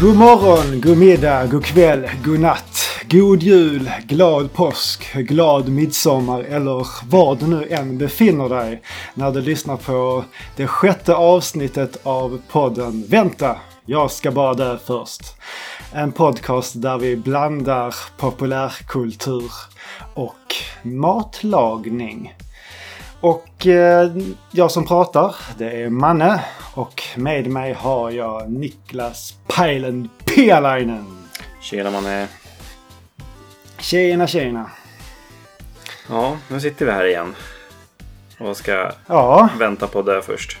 [0.00, 6.86] God morgon, god middag, god kväll, god natt, god jul, glad påsk, glad midsommar eller
[7.10, 8.82] var du nu än befinner dig
[9.14, 10.24] när du lyssnar på
[10.56, 13.56] det sjätte avsnittet av podden Vänta,
[13.86, 15.22] jag ska bara dö först.
[15.92, 19.50] En podcast där vi blandar populärkultur
[20.14, 22.34] och matlagning.
[23.20, 24.10] Och eh,
[24.50, 26.44] jag som pratar, det är Manne.
[26.74, 31.28] Och med mig har jag Niklas Pajlen Pialainen.
[31.60, 32.28] Tjena mannen.
[33.78, 34.70] Tjena tjena.
[36.08, 37.34] Ja, nu sitter vi här igen.
[38.38, 40.58] Och ska Ja, vänta på det först.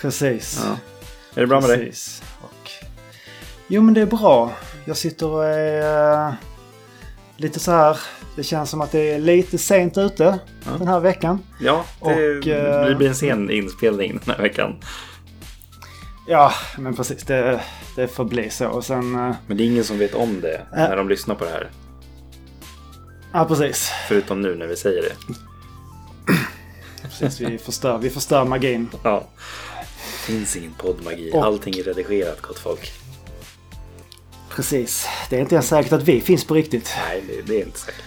[0.00, 0.60] precis.
[0.64, 0.76] Ja.
[1.34, 1.78] Är det bra med dig?
[1.86, 2.22] Precis.
[2.42, 2.70] Och...
[3.66, 4.52] Jo men det är bra.
[4.84, 6.32] Jag sitter och är eh,
[7.36, 7.98] lite så här.
[8.38, 10.70] Det känns som att det är lite sent ute Ja.
[10.78, 11.38] den här veckan.
[11.60, 12.06] Ja, det,
[12.38, 14.76] Och, eh, det blir en sen inspelning den här veckan.
[16.28, 17.22] Ja, men precis.
[17.24, 17.60] Det,
[17.96, 18.66] det får bli så.
[18.68, 19.14] Och sen...
[19.14, 21.70] eh, Men det är ingen som vet om det när de lyssnar på det här.
[23.32, 23.90] Ja, precis.
[24.08, 25.14] Förutom nu när vi säger det.
[27.20, 28.88] precis vi, förstör, vi förstör magin.
[29.02, 29.24] Ja.
[29.76, 31.30] Det finns ingen poddmagi.
[31.34, 32.92] Och- Allting är redigerat gott folk.
[34.50, 35.06] Precis.
[35.30, 36.94] Det är inte ens säkert att vi finns på riktigt.
[37.08, 38.04] Nej, det, det är inte säkert.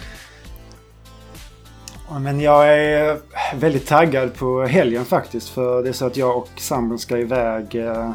[2.20, 3.20] Men jag är
[3.56, 5.50] väldigt taggad på helgen faktiskt.
[5.50, 7.76] För det är så att jag och sambon ska iväg.
[7.76, 8.14] eh, Jag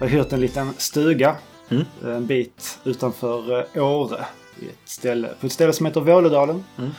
[0.00, 1.36] har hyrt en liten stuga.
[1.70, 1.84] Mm.
[2.04, 4.24] En bit utanför eh, Åre.
[4.60, 6.64] I ett ställe, på ett ställe som heter Vålådalen.
[6.78, 6.90] Mm.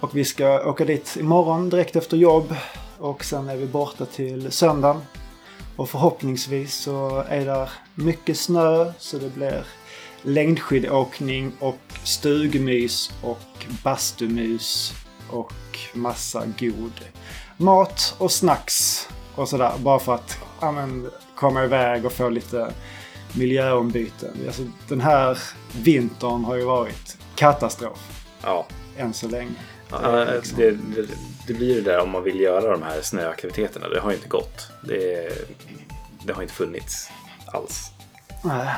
[0.00, 2.54] Och vi ska åka dit imorgon direkt efter jobb.
[2.98, 5.00] Och sen är vi borta till söndagen.
[5.76, 9.64] Och förhoppningsvis så är där mycket snö så det blir
[10.22, 14.92] längdskidåkning och stugmys och bastumys
[15.30, 15.52] och
[15.94, 16.92] massa god
[17.56, 19.72] mat och snacks och sådär.
[19.78, 22.72] Bara för att ja, men, komma iväg och få lite
[23.32, 24.30] miljöombyten.
[24.46, 25.38] Alltså, den här
[25.82, 27.98] vintern har ju varit katastrof
[28.42, 28.66] Ja.
[28.96, 29.54] än så länge.
[29.90, 31.08] Ja, liksom- det, det,
[31.46, 33.88] det blir det där om man vill göra de här snöaktiviteterna.
[33.88, 34.68] Det har ju inte gått.
[34.88, 35.28] Det,
[36.24, 37.10] det har inte funnits
[37.46, 37.90] alls.
[38.44, 38.68] Nej,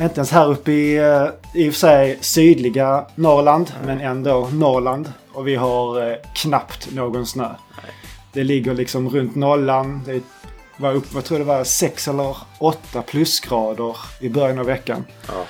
[0.00, 5.12] inte ens här uppe i, eh, i och för sig sydliga Norrland, men ändå Norrland.
[5.32, 7.48] Och vi har eh, knappt någon snö.
[7.48, 7.92] Nej.
[8.32, 10.02] Det ligger liksom runt nollan.
[10.06, 10.22] Det
[10.76, 15.04] var upp, vad tror jag det var, 6 eller 8 plusgrader i början av veckan.
[15.28, 15.44] Ja.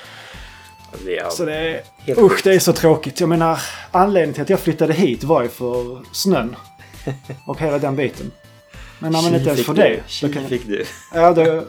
[1.05, 2.45] Det Så det är, usch, sjukt.
[2.45, 3.21] det är så tråkigt.
[3.21, 3.61] Jag menar,
[3.91, 6.57] anledningen till att jag flyttade hit var ju för snön.
[7.47, 8.31] Och hela den biten.
[8.99, 10.01] Men när man inte ens får det.
[10.23, 10.85] Då kan, fick du.
[11.15, 11.65] ja, då,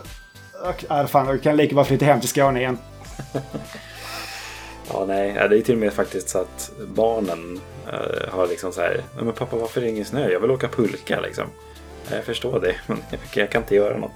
[0.90, 2.78] ja, fan, då kan jag lika bra flytta hem till Skåne igen.
[4.94, 5.34] Ja, nej.
[5.34, 9.03] Det är till och med faktiskt så att barnen eh, har liksom så här.
[9.18, 10.30] "Ja, Men pappa, varför är det ingen snö?
[10.30, 11.46] Jag vill åka pulka liksom.
[12.09, 12.97] Ja, Jag förstår det, men
[13.34, 14.16] jag kan inte göra något.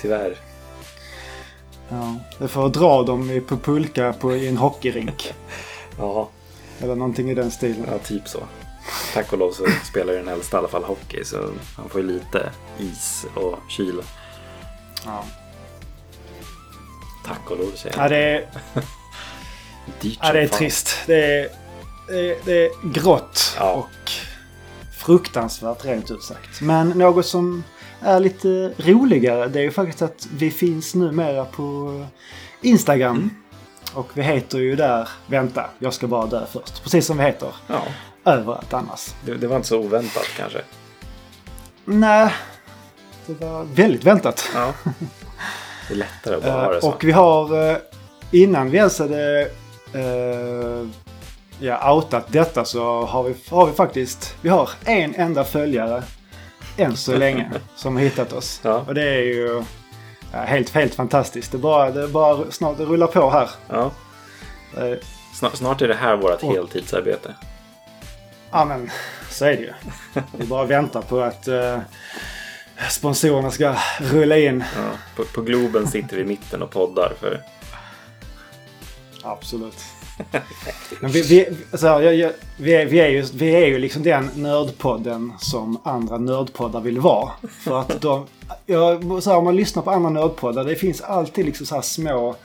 [0.00, 0.36] Tyvärr.
[1.88, 5.34] Ja, det får dra dem på pulka på, i en hockeyrink.
[5.98, 6.28] Ja,
[6.82, 7.84] Eller någonting i den stilen.
[7.92, 8.38] ja, typ så.
[9.14, 12.00] Tack och lov så spelar ju den äldsta i alla fall hockey så han får
[12.00, 14.02] ju lite is och kyla.
[15.04, 15.24] Ja.
[17.26, 18.10] Tack och lov säger Ja, jag.
[18.10, 18.46] det är,
[20.22, 20.96] ja, det är trist.
[21.06, 21.48] Det är,
[22.08, 23.72] det det är grått Ja.
[23.72, 24.10] och
[24.98, 26.60] fruktansvärt rent ut sagt.
[26.60, 27.64] Men något som
[28.02, 32.04] är lite roligare det är ju faktiskt att vi finns numera på
[32.62, 33.16] Instagram.
[33.16, 33.30] Mm.
[33.94, 36.82] Och vi heter ju där Vänta, jag ska bara dö först.
[36.82, 37.82] Precis som vi heter Ja,
[38.24, 39.14] överallt annars.
[39.24, 40.62] det, det var inte så oväntat kanske.
[41.84, 42.32] Nej,
[43.26, 44.48] det var väldigt väntat.
[44.54, 44.72] Ja.
[45.88, 46.88] Det är lättare att bara ha det Eh, så.
[46.88, 47.76] och vi har, eh,
[48.30, 49.44] innan vi ens hade
[49.94, 50.88] uh,
[51.60, 56.02] ja, outat detta så har vi, har vi faktiskt, vi har en enda följare
[56.76, 58.60] än så länge som har hittat oss.
[58.62, 58.84] Ja.
[58.86, 59.64] Och det är ju
[60.32, 61.52] ja, helt, helt fantastiskt.
[61.52, 63.50] Det bara, det bara snart det rullar på här.
[63.68, 63.90] Ja.
[64.76, 64.98] Eh,
[65.34, 67.34] Snart, snart är det här vårt Och- heltidsarbete.
[68.50, 68.90] Ja men
[69.30, 69.72] så är det ju.
[70.36, 71.78] Vi bara väntar på att uh,
[72.90, 74.64] sponsorerna ska rulla in.
[74.76, 74.82] Ja.
[75.16, 77.42] På, på Globen sitter vi i mitten och poddar för
[79.22, 79.76] Absolut.
[81.02, 81.48] Vi, vi,
[81.82, 86.18] jag, jag, vi, är, vi, är ju, vi är ju liksom den nördpodden som andra
[86.18, 87.30] nördpoddar vill vara.
[87.64, 88.26] För att de,
[88.66, 92.36] jag, så här, om man lyssnar på andra nördpoddar, det finns alltid liksom så små,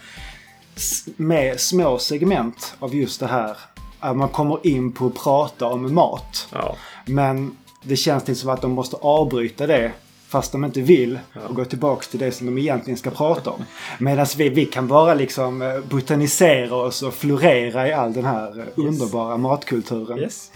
[1.15, 3.57] med små segment av just det här.
[3.99, 6.47] Att man kommer in på att prata om mat.
[6.51, 9.91] ja, Men det känns lite som att de måste avbryta det
[10.33, 11.19] fast de inte vill
[11.49, 13.65] och gå tillbaka till det som de egentligen ska prata om.
[13.99, 18.59] Medan vi, vi kan bara liksom eh, botanisera oss och florera i all den här
[18.59, 20.17] eh, underbara matkulturen.
[20.19, 20.51] yes.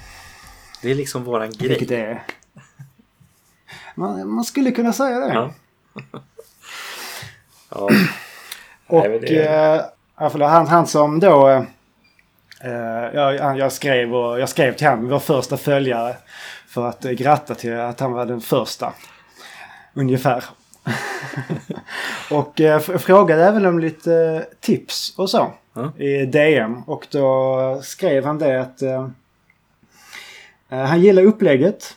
[0.81, 1.69] Det är liksom våran grej.
[1.69, 2.23] Vilket är...
[3.95, 5.33] Man, man skulle kunna säga det.
[5.33, 5.51] Ja.
[7.69, 7.89] ja.
[8.87, 9.85] Och Nej, det-
[10.19, 11.49] eh, förlåt, han, han som då...
[12.63, 12.71] Eh,
[13.13, 16.15] jag, han- jag, skrev, och, jag skrev till honom, vår första följare.
[16.67, 18.93] För att eh, gratta till att han var den första.
[19.97, 20.43] Ungefär.
[22.31, 25.51] och eh, frågade även om lite eh, tips och så.
[25.73, 25.91] Ja.
[25.97, 26.81] I DM.
[26.83, 29.07] Och då skrev han det att eh,
[30.69, 31.95] eh, han gillar upplägget.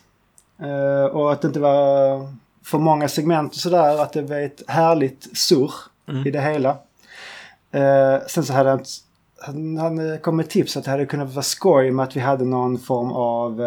[0.62, 2.18] Eh, och att det inte var
[2.64, 4.02] för många segment och sådär.
[4.02, 5.72] Att det var ett härligt surr
[6.08, 6.26] Mm.
[6.26, 6.70] i det hela.
[7.70, 8.84] Eh, sen så hade han,
[9.40, 12.44] han, han kom med tips att det hade kunnat vara skoj med att vi hade
[12.44, 13.60] någon form av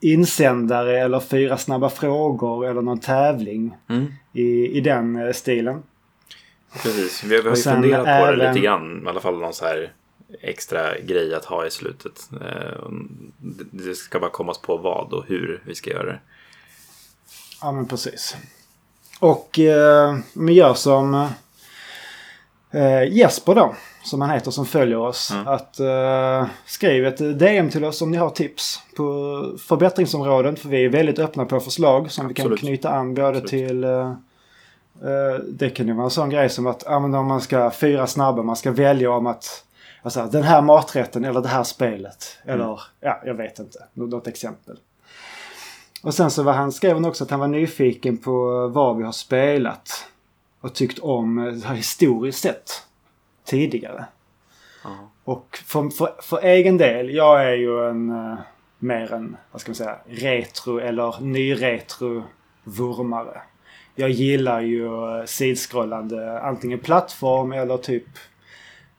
[0.00, 4.06] insändare eller fyra snabba frågor eller någon tävling Mm.
[4.32, 5.82] i, i den eh, stilen.
[6.82, 9.02] Precis, vi har, vi har ju funderat på det lite grann.
[9.04, 9.92] I alla fall någon så här
[10.42, 12.28] extra grej att ha i slutet.
[12.32, 12.90] Eh,
[13.38, 16.18] det- Det ska bara kommas på vad och hur vi ska göra det.
[17.62, 18.36] Ja men precis.
[19.20, 21.14] Och eh, vi gör som
[22.70, 25.30] eh, Jesper då, som han heter som följer oss.
[25.30, 25.48] Mm.
[25.48, 29.04] Att eh, skriv ett DM till oss om ni har tips på
[29.68, 30.56] förbättringsområden.
[30.56, 32.60] För vi är väldigt öppna på förslag som vi Absolut.
[32.60, 33.50] kan knyta an både Absolut.
[33.50, 34.10] till eh,
[35.02, 38.06] eh, det kan ju vara en sån grej som att men om man ska fyra
[38.06, 39.64] snabba, man ska välja om att
[40.02, 42.38] Alltså den här maträtten eller det här spelet.
[42.44, 42.54] Mm.
[42.54, 43.78] Eller ja, jag vet inte.
[43.94, 44.76] Nå- Något exempel.
[46.02, 49.02] Och sen så var han skrev han också att han var nyfiken på vad vi
[49.04, 50.04] har spelat.
[50.60, 52.70] Och tyckt om det här historiskt sett.
[53.44, 54.04] Tidigare.
[54.84, 55.10] Ja.
[55.24, 58.38] Och för, för, för egen del, jag är ju en eh,
[58.78, 62.22] mer en, vad ska man säga, retro eller nyretro
[62.64, 63.40] vurmare.
[63.94, 64.86] Jag gillar ju
[65.18, 68.06] eh, sidskrollande antingen plattform eller typ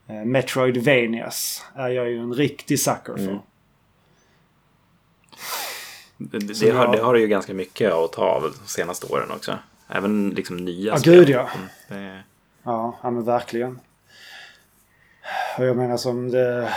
[0.07, 1.65] eh, Metroidvanias.
[1.75, 3.23] Är jag ju en riktig sucker för.
[3.23, 3.37] Mm.
[6.17, 9.07] Det, det, det, har, jag- det har ju ganska mycket att ta av de senaste
[9.13, 9.57] åren också.
[9.87, 11.13] Även liksom nya Ja, spel.
[11.15, 11.49] gud, ja.
[11.55, 12.23] Mm, det,
[12.63, 13.79] Ja, ja men verkligen.
[15.57, 16.73] Och jag menar som det...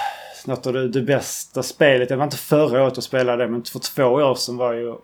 [0.46, 3.64] Något av det, det bästa spelet, det var inte förra året att spela det, men
[3.64, 4.94] för två år sedan var ju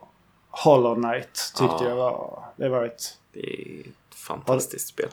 [0.51, 1.53] Hollow Knight.
[1.57, 1.89] Tyckte Ja.
[1.89, 2.45] jag var...
[2.57, 3.19] Det var ett...
[3.33, 5.09] det är ett fantastiskt spel.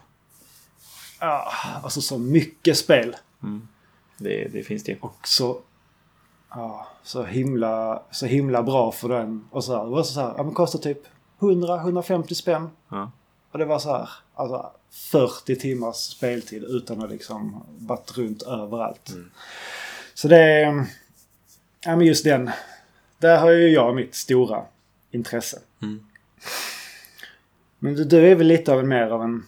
[1.20, 1.52] Ja,
[1.84, 3.16] alltså så mycket spel.
[4.18, 4.98] Det, det finns det.
[5.02, 5.60] Och så...
[6.50, 9.48] Ja, så himla, så himla bra för den.
[9.52, 11.02] Och så här, det var så här, ja men kostar typ
[11.40, 12.70] 100-150 spänn.
[12.90, 13.12] Ja.
[13.52, 14.72] Och det var så här, alltså
[15.12, 19.12] 40 timmars speltid utan att liksom varit runt överallt.
[20.14, 20.86] Så det är...
[21.86, 22.50] Ja men just den.
[23.18, 24.66] Där har ju jag mitt stora
[25.12, 25.60] intresse.
[25.82, 26.04] Mm.
[27.80, 29.46] Men du, du är väl lite av en mer av en...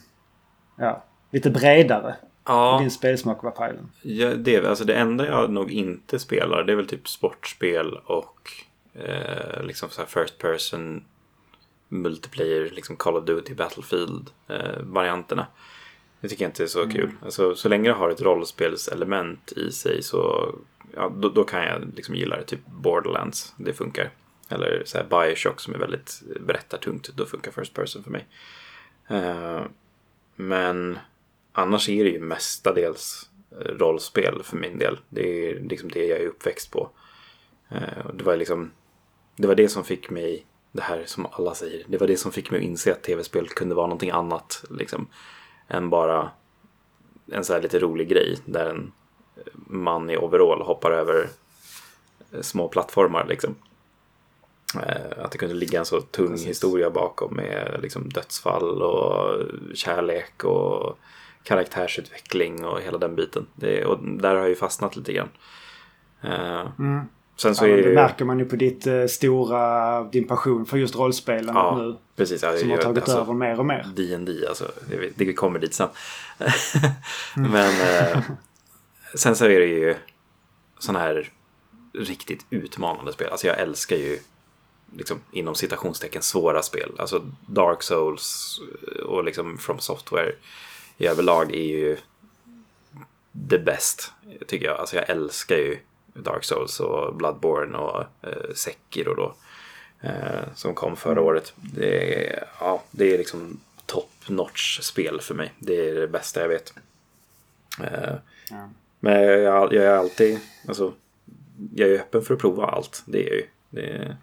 [0.76, 2.16] Ja, lite bredare.
[2.44, 3.90] Ja, Din spelsmak var pajlen.
[4.02, 8.50] ja det, alltså det enda jag nog inte spelar det är väl typ sportspel och
[8.94, 11.04] eh, liksom så här first person
[11.90, 15.46] multiplayer, liksom Call of Duty, Battlefield eh.
[16.20, 17.10] Det tycker jag inte är så kul.
[17.22, 20.54] Alltså, så länge det har ett rollspelselement i sig så
[20.94, 22.44] ja, då, då kan jag liksom gilla det.
[22.44, 24.10] Typ Borderlands, det funkar.
[24.48, 28.26] Eller så här Bioshock som är väldigt berättartungt, då funkar First Person för mig.
[29.08, 29.62] Eh,
[30.36, 30.98] men
[31.52, 34.98] annars är det ju mestadels eh, rollspel för min del.
[35.08, 36.90] Det är liksom det jag är uppväxt på.
[38.04, 38.70] Och Det var liksom
[39.40, 42.32] det var det som fick mig, det här som alla säger, det var det som
[42.32, 44.64] fick mig att inse att tv-spel kunde vara någonting annat.
[44.70, 45.06] Liksom,
[45.68, 46.30] än bara
[47.32, 48.92] en så här lite rolig grej där en
[49.66, 51.28] man i overall hoppar över
[52.32, 53.26] eh, små plattformar.
[53.28, 53.54] Liksom.
[54.74, 56.48] Eh, Att det kunde ligga en så tung Precis.
[56.48, 59.38] historia bakom med liksom dödsfall och
[59.74, 60.98] kärlek och
[61.42, 63.46] karaktärsutveckling och hela den biten.
[63.54, 65.28] Det, och där har jag ju fastnat lite grann.
[66.22, 67.04] Eh, Mm.
[67.42, 67.94] Sen så Ja, det ju...
[67.94, 71.96] märker man ju på ditt eh, stora, din passion för just rollspelen Ja, nu.
[72.16, 72.42] precis.
[72.42, 73.86] Ja, Som har tagit alltså, över mer och mer.
[73.96, 74.72] D&D alltså.
[74.88, 75.88] Det, det kommer dit sen.
[77.34, 78.22] Men eh,
[79.14, 79.94] sen så är det ju
[80.78, 81.28] sådana här
[81.92, 83.28] riktigt utmanande spel.
[83.30, 84.18] Alltså jag älskar ju
[84.96, 86.92] liksom inom citationstecken svåra spel.
[86.98, 88.60] Alltså Dark Souls
[89.06, 90.32] och liksom From Software
[90.98, 91.96] i överlag är ju
[93.50, 94.12] the best
[94.46, 94.78] tycker jag.
[94.80, 95.78] Alltså jag älskar ju
[96.14, 99.34] Dark Souls och Bloodborne och eh, Sekiro då.
[100.00, 101.52] Eh, som kom förra året.
[101.74, 105.52] Det är, ja, det är liksom top notch spel för mig.
[105.58, 106.74] Det är det bästa jag vet.
[107.80, 108.14] Eh,
[108.50, 108.68] Ja.
[109.00, 110.38] Men jag, jag är alltid,
[110.68, 110.92] alltså,
[111.74, 113.02] jag är öppen för att prova allt.
[113.06, 113.46] Det är jag ju.
[113.70, 114.16] Det är,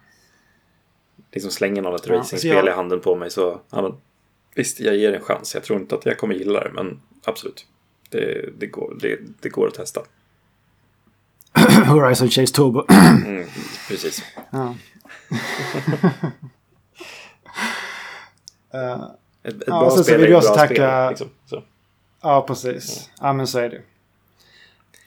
[1.32, 3.96] liksom slänger någon ett Ja, racingspel alltså jag- i handen på mig så, ja,
[4.54, 5.54] visst, jag ger en chans.
[5.54, 7.66] Jag tror inte att jag kommer gilla det, men absolut.
[8.08, 10.02] Det, det, går, det, det går att testa.
[11.88, 12.84] Horizon Chase Turbo.
[12.90, 13.46] Mm,
[13.88, 14.22] precis.
[14.50, 14.74] Ja.
[18.74, 19.02] Eh,
[19.42, 21.08] Ett, ett Ja, bra så spel vill är ett bra tacka- spel.
[21.08, 21.28] Liksom.
[21.46, 21.62] Så.
[22.22, 23.10] Ja, precis.
[23.20, 23.80] Ja, men så är det.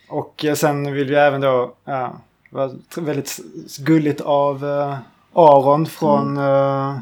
[0.09, 3.39] Och eh, sen vill vi även då, ja, var väldigt
[3.79, 4.97] gulligt av eh,
[5.33, 6.97] Aron från eh,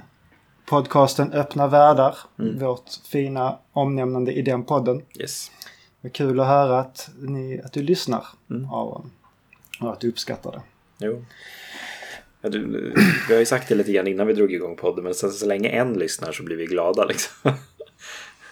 [0.66, 2.18] podcasten Öppna Världar.
[2.40, 2.60] Mm.
[2.60, 5.02] Vårt fina omnämnande i den podden.
[5.20, 5.52] Yes.
[6.02, 8.70] Det kul att höra att, ni, att du lyssnar, Mm.
[8.74, 9.12] Aron.
[9.82, 10.62] Och att du uppskattar det.
[11.06, 11.26] Jo.
[12.42, 12.94] Ja, du,
[13.28, 15.46] vi har ju sagt det lite grann innan vi drog igång podden, men så, så
[15.46, 17.54] länge en lyssnar så blir vi glada liksom.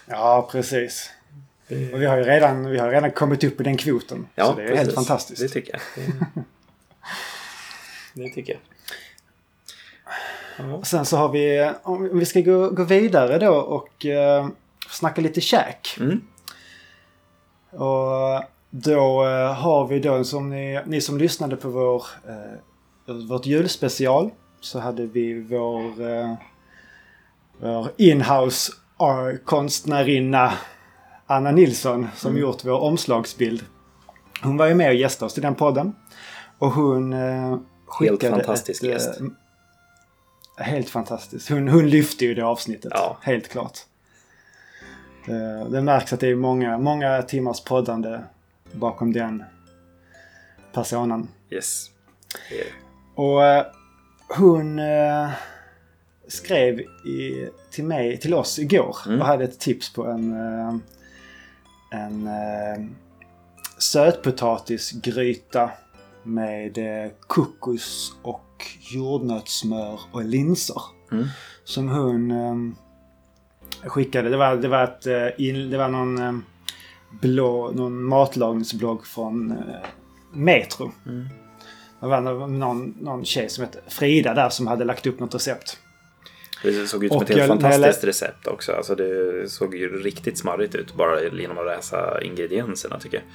[0.06, 1.10] Ja, precis.
[1.70, 4.28] Och vi har ju redan, vi har redan kommit upp i den kvoten.
[4.36, 4.96] Ja, så det är helt precis.
[4.96, 5.42] fantastiskt.
[5.42, 5.82] Det tycker jag.
[8.14, 8.62] Det, det tycker jag.
[10.58, 10.84] Ja.
[10.84, 14.50] Sen så har vi, om vi ska gå, gå vidare då och uh,
[14.90, 15.98] snacka lite käk.
[16.00, 16.22] Mm.
[17.70, 23.46] Och då eh, har vi då som ni, ni som lyssnade på vår, eh, vårt
[23.46, 24.32] julspecial
[24.62, 26.34] så hade vi vår, uh,
[27.60, 28.72] vår inhouse
[29.02, 30.54] uh, konstnärinna
[31.28, 32.42] Anna Nilsson som Mm.
[32.42, 33.66] gjort vår omslagsbild.
[34.44, 35.96] Hon var ju med och gästade oss i den podden.
[36.60, 39.22] Och hon uh, skickade fantastisk ett, gäst.
[40.60, 41.50] eh, helt fantastiskt.
[41.50, 42.92] Hon, hon lyfte ju det avsnittet.
[42.96, 43.18] Ja.
[43.22, 43.80] Helt klart.
[45.26, 48.20] Det, det märks att det är många, många timmars poddande
[48.74, 49.44] bakom den
[50.74, 51.28] personen.
[51.50, 51.90] Yes.
[52.52, 52.66] Är,
[53.16, 53.66] Och eh,
[54.38, 55.30] hon eh,
[56.28, 59.22] skrev i, till mig, till oss igår Mm.
[59.22, 60.76] och hade ett tips på en, eh,
[61.92, 62.86] en eh,
[63.78, 65.72] sötpotatisgryta
[66.24, 66.78] med
[67.28, 70.82] kokos och jordnötssmör och linser.
[71.12, 71.28] Mm.
[71.64, 72.76] Som hon
[73.84, 74.30] skickade.
[74.30, 75.02] Det var, det var, ett,
[75.72, 76.44] det var någon,
[77.10, 79.58] blå, någon matlagningsblogg från eh,
[80.34, 80.92] Metro.
[81.06, 81.26] Mm.
[82.00, 85.36] Det var någon, någon, någon tjej som hette Frida där som hade lagt upp något
[85.36, 85.78] recept.
[86.64, 88.72] det såg ut som Och ett helt fantastiskt lä- recept också.
[88.72, 93.26] Alltså det såg ju riktigt smarrigt ut bara genom att läsa ingredienserna tycker jag.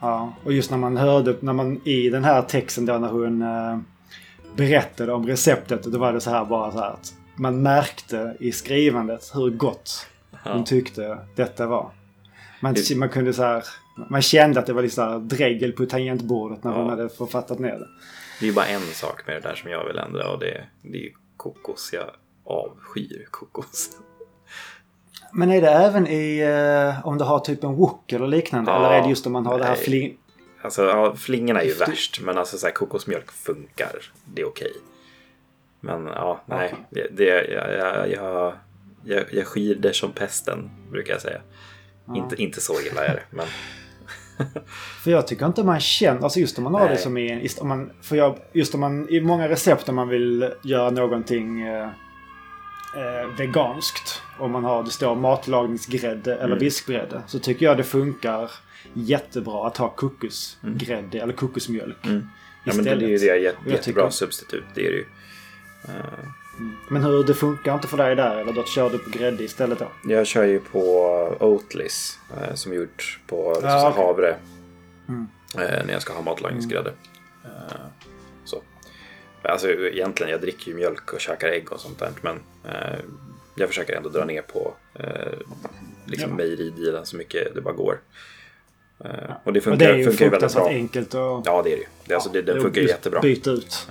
[0.00, 3.42] Ja, och just när man hörde, när man i den här texten då när hon
[3.42, 3.78] eh,
[4.56, 5.82] berättade om receptet.
[5.82, 10.06] Då var det så här bara så här att man märkte i skrivandet hur gott
[10.44, 11.90] hon tyckte detta var.
[12.64, 13.64] Man, man kunde så här,
[14.10, 16.90] man kände att det var lite så här dregel på tangentbordet när hon Ja.
[16.90, 17.88] hade författat ner det.
[18.40, 20.64] Det är ju bara en sak med det där som jag vill ändra och det,
[20.82, 21.90] det är ju kokos.
[21.92, 22.10] Jag
[22.44, 23.90] avskyr kokos.
[25.32, 28.70] Men är det även i eh, om du har typ en wok eller liknande?
[28.70, 29.84] Ja, eller är det just om man har det här nej.
[29.84, 30.16] fling...
[30.62, 34.12] Alltså ja, flingorna är ju Efter- värst men alltså så här, kokosmjölk funkar.
[34.34, 34.72] Det är okej.
[35.80, 36.74] Men ja, nej.
[36.90, 38.54] Det, jag, jag, jag,
[39.04, 41.40] jag, jag skyr det som pesten brukar jag säga.
[42.16, 43.22] Inte, inte så illa är det.
[43.30, 43.46] Men
[45.04, 47.68] För jag tycker inte man känner, alltså just om man har det som i Om
[47.68, 51.84] man, för jag, just om man, i många recept om man vill göra någonting eh,
[52.96, 54.22] eh, veganskt.
[54.38, 56.58] Om man har, det står matlagningsgrädde eller Mm.
[56.58, 57.22] vispgrädde.
[57.26, 58.50] Så tycker jag det funkar
[58.92, 62.06] jättebra att ha kokosgrädde eller kokosmjölk.
[62.06, 62.28] Mm.
[62.64, 64.64] ja, men det är ju det jätte, jättebra tycker- substitut.
[64.74, 65.06] Det är det ju.
[65.84, 65.94] Eh,
[66.88, 69.78] Men hur, det funkar inte för dig där eller då kör du på grädde istället
[69.78, 69.88] då?
[70.04, 70.80] Jag kör ju på
[71.40, 74.04] Oatlis eh, som gjort på Ja, så okej.
[74.04, 74.36] havre.
[75.08, 75.26] Mm.
[75.58, 76.92] Eh, när jag ska ha matlagningsgrädde.
[77.44, 77.50] Eh,
[78.44, 78.62] så.
[79.42, 82.10] Alltså egentligen, jag dricker ju mjölk och käkar ägg och sånt där.
[82.22, 82.98] Men eh,
[83.56, 85.32] jag försöker ändå dra ner på eh,
[86.04, 86.36] liksom Ja.
[86.36, 88.00] mejeridealen så mycket det bara går.
[89.04, 89.10] Eh,
[89.44, 90.68] och det Och funkar, det är ju funkar väldigt bra.
[90.68, 91.86] enkelt att Ja, det är det ju.
[92.06, 93.20] Det, alltså, det, den funkar jättebra.
[93.20, 93.86] byta ut.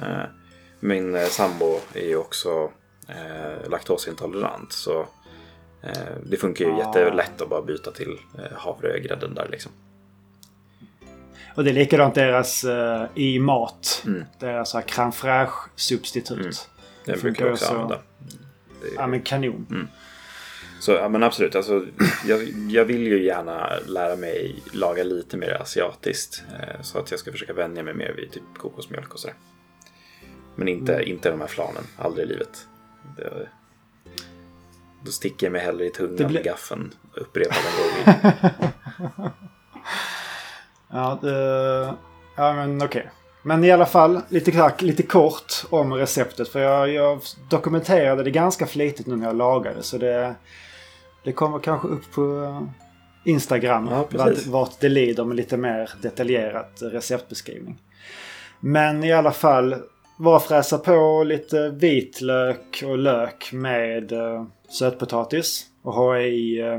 [0.83, 2.71] Min eh, sambo är ju också
[3.07, 4.71] eh, laktosintolerant.
[4.73, 5.07] Så
[5.81, 5.91] eh,
[6.25, 6.77] det funkar ju Ah.
[6.77, 9.71] jättelätt att bara byta till eh, havregrädden där liksom.
[11.55, 14.03] Och det är likadant deras eh, i mat.
[14.05, 14.23] Mm.
[14.39, 16.39] Deras crème fraîche substitut.
[16.39, 16.51] Mm.
[17.05, 17.95] Den brukar jag också använda.
[17.95, 18.01] Är-
[18.95, 19.87] Ja men kanon.
[20.79, 21.85] Så ja, men absolut, alltså,
[22.27, 26.43] jag, jag vill ju gärna lära mig laga lite mer asiatiskt.
[26.59, 29.35] Eh, så att jag ska försöka vänja mig mer vid typ kokosmjölk och sådär.
[30.55, 31.07] Men inte, Mm.
[31.07, 32.67] inte de här flanen, aldrig i livet.
[33.17, 33.47] Det,
[35.05, 38.51] då sticker jag mig hellre i tungan Det med gaffeln upprepade gånger.
[40.95, 41.93] Ja, det,
[42.35, 43.09] ja men okej.
[43.43, 46.47] Men i alla fall lite, lite kort om receptet.
[46.49, 47.19] För jag, jag
[47.49, 49.83] dokumenterade det ganska flitigt nu när jag lagade.
[49.83, 50.35] Så det,
[51.23, 52.67] det kommer kanske upp på
[53.23, 53.87] Instagram.
[53.91, 54.47] Ja, precis.
[54.47, 57.81] vart det lider med lite mer detaljerat receptbeskrivning.
[58.59, 59.75] Men i alla fall.
[60.23, 65.67] Bara fräsa på lite vitlök och lök med eh, sötpotatis.
[65.81, 66.73] Och ha i eh,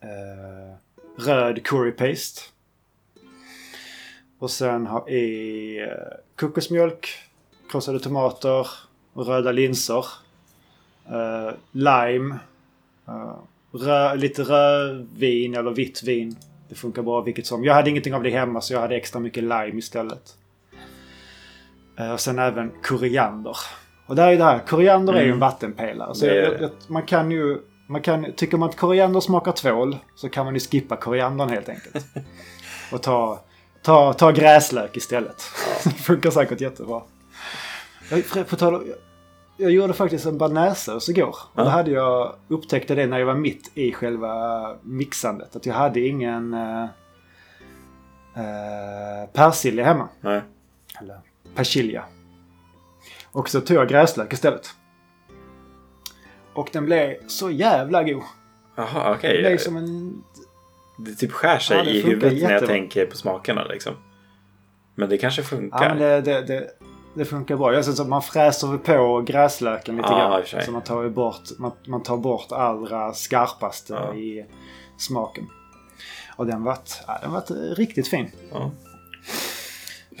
[0.00, 0.74] eh,
[1.18, 2.40] röd curry paste.
[4.38, 5.86] Och sen ha i eh,
[6.36, 7.08] kokosmjölk,
[7.70, 8.66] krossade tomater
[9.12, 10.04] och röda linser.
[11.06, 12.38] eh, lime.
[13.08, 13.36] eh,
[13.72, 16.36] rö, lite rödvin eller vitt vin.
[16.68, 17.64] Det funkar bra vilket som.
[17.64, 20.36] Jag hade ingenting av det hemma så jag hade extra mycket lime istället.
[21.98, 23.56] Eh, och sen även koriander.
[24.06, 24.58] Och där är det här.
[24.58, 25.40] Koriander är ju en Mm.
[25.40, 26.14] vattenpelare.
[26.14, 27.58] Så Det man kan ju...
[27.86, 31.68] Man kan, tycker man att koriander smakar tvål så kan man ju skippa koriandern helt
[31.68, 32.06] enkelt.
[32.92, 33.40] Och ta,
[33.82, 35.42] ta, ta gräslök istället.
[35.84, 37.02] Det funkar säkert jättebra.
[38.10, 38.92] Jag, på tal om-
[39.56, 41.28] jag, gjorde faktiskt en bearnaisesås igår.
[41.28, 41.64] Och Ja.
[41.64, 45.56] då hade jag upptäckte det när jag var mitt i själva mixandet.
[45.56, 46.86] Att jag hade ingen uh,
[49.32, 50.08] persilja hemma.
[50.20, 50.42] Nej.
[51.00, 51.18] Eller
[51.54, 52.04] persilja.
[53.32, 54.70] Och så tog jag gräslök istället.
[56.52, 58.22] Och den blev så jävla god.
[58.76, 59.38] Jaha, okej.
[59.42, 60.22] blev som en...
[60.98, 62.74] Det typ skär sig Ja, det i huvudet när jag jättebra.
[62.74, 63.94] tänker på smakerna liksom.
[64.94, 65.82] Men det kanske funkar.
[65.82, 66.70] Ja, men det, det, det,
[67.14, 67.74] det funkar bra.
[67.74, 70.46] Jag så att man fräser på gräslöken lite och grann.
[70.46, 70.64] sig.
[70.64, 74.14] Så man tar bort, man, man tar bort allra skarpaste Ja.
[74.14, 74.46] i
[74.98, 75.46] smaken.
[76.36, 78.30] Och den vart, ja, den vart riktigt fin.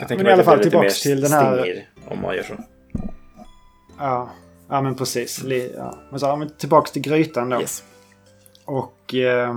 [0.00, 0.06] Ja.
[0.08, 2.54] Jag men tänker i alla fall tillbaks till den här- stinger om man gör så.
[3.98, 4.30] Ja,
[4.68, 5.42] ja men precis.
[5.76, 5.98] Ja.
[6.10, 7.60] Men så, ja, men tillbaks till grytan då.
[7.60, 7.84] Yes.
[8.64, 9.14] Och...
[9.14, 9.56] Eh,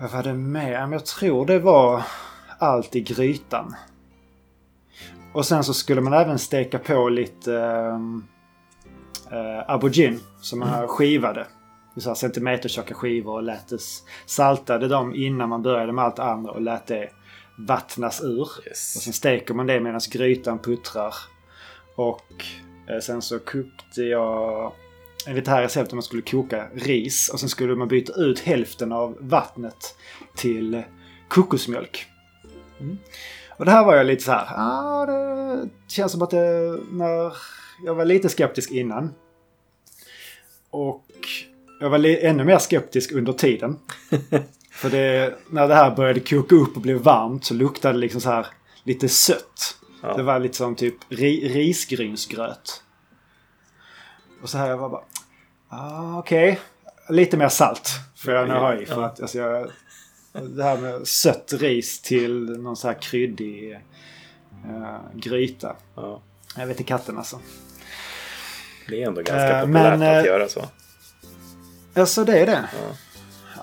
[0.00, 0.72] vad var det med?
[0.72, 2.02] Ja, men Jag tror det var
[2.58, 3.74] allt i grytan.
[5.32, 7.54] Och sen så skulle man även steka på lite
[9.30, 11.46] eh, aubergine som man skivade.
[11.96, 13.78] I så här centimetertjocka skivor och lät det
[14.26, 17.08] saltade dem innan man började med allt andra och lät det
[17.58, 18.40] vattnas ur.
[18.40, 19.02] Och yes.
[19.02, 21.14] sen steker man det medan grytan puttrar.
[21.94, 22.44] Och
[22.88, 24.72] eh, sen så kokte jag...
[25.26, 28.92] Enligt det här receptet man skulle koka ris och sen skulle man byta ut hälften
[28.92, 29.96] av vattnet
[30.36, 30.82] till
[31.28, 32.06] kokosmjölk.
[32.80, 32.98] Mm.
[33.50, 37.32] Och det här var jag lite så här, ah, det känns som att det, när
[37.84, 39.14] jag var lite skeptisk innan.
[40.70, 41.04] Och
[41.80, 43.78] jag var ännu mer skeptisk under tiden.
[44.78, 48.20] För det, när det här började koka upp och blev varmt så luktade det liksom
[48.20, 48.46] så här
[48.84, 49.76] lite sött.
[50.02, 50.16] Ja.
[50.16, 52.82] Det var lite som typ ri, risgrynsgröt.
[54.42, 55.02] Och så här jag var bara,
[55.68, 56.60] ah, okej.
[57.08, 58.86] Lite mer salt får jag nog ha i.
[58.86, 59.70] För att alltså, jag,
[60.32, 63.72] det här med sött ris till någon så här kryddig
[64.66, 65.76] eh, gryta.
[65.94, 66.22] Ja.
[66.56, 67.40] Jag vet inte katten alltså.
[68.88, 70.64] Det är ändå ganska Eh, populärt men, att eh, göra så.
[71.94, 72.68] Alltså det är det.
[72.72, 72.94] Ja.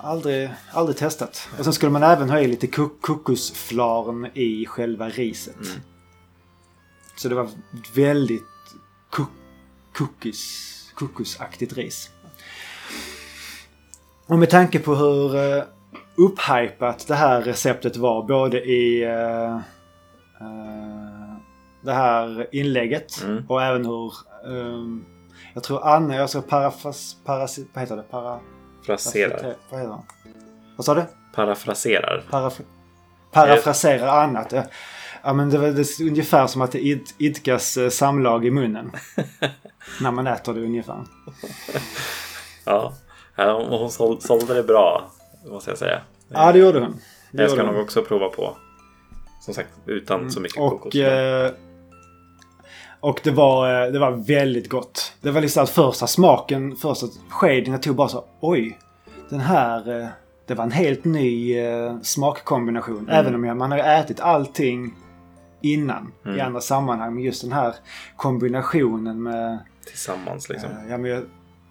[0.02, 1.48] Aldrig, aldrig testat.
[1.58, 5.56] Och sen skulle man även ha i lite ko- kokosflarn i själva riset.
[5.56, 5.80] Mm.
[7.16, 7.48] Så det var
[7.94, 8.42] väldigt
[9.10, 9.26] ko-
[9.94, 12.10] kokos, kokosaktigt ris.
[14.26, 15.62] Och med tanke på hur uh,
[16.16, 19.54] upphypat det här receptet var både i eh,
[20.40, 21.36] eh,
[21.82, 23.44] det här inlägget Mm.
[23.48, 24.12] och även hur
[24.46, 25.04] ehm,
[25.54, 28.02] jag tror Anna, jag ska parafras, parasit, vad heter det?
[28.02, 28.40] Para,
[28.86, 29.54] Fraserar.
[29.70, 30.02] vad heter det?
[30.76, 31.04] Vad sa du?
[31.34, 32.24] Parafraserar.
[32.30, 32.60] Paraf
[33.32, 34.52] parafraserar annat.
[35.22, 35.32] Ja.
[35.32, 38.92] Men det var det är ungefär som att det id, idkas eh, samlag i munnen.
[40.00, 41.04] när man äter det ungefär.
[42.64, 42.92] Ja.
[43.68, 45.10] hon såld, sålde det bra.
[45.46, 46.00] Måste jag säga.
[46.28, 47.00] Ja det gjorde hon.
[47.30, 47.84] Det jag ska gjorde nog hon.
[47.84, 48.56] också prova på.
[49.40, 50.94] Som sagt utan så mycket Och, kokos.
[50.94, 51.50] eh,
[53.06, 55.12] och det var, eh, det var väldigt gott.
[55.20, 58.78] Det var liksom att första smaken, första skeden jag tog bara så oj.
[59.28, 60.08] Den här, eh,
[60.46, 62.98] det var en helt ny eh, smakkombination.
[62.98, 63.08] Mm.
[63.10, 64.94] Även om jag, man har ätit allting
[65.60, 66.46] innan i Mm.
[66.46, 67.14] andra sammanhang.
[67.14, 67.74] Men just den här
[68.16, 70.70] kombinationen med Tillsammans liksom.
[70.90, 71.22] Ja, men jag,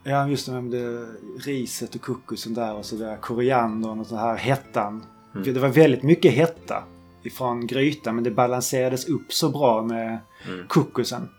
[0.03, 1.05] ja, just det med det,
[1.45, 5.03] riset och kokosen där och så där koriandern och så här hettan.
[5.35, 5.53] Mm.
[5.53, 6.83] Det var väldigt mycket hetta
[7.25, 10.67] ifrån grytan men det balanserades upp så bra med Mm.
[10.67, 11.29] kokosen.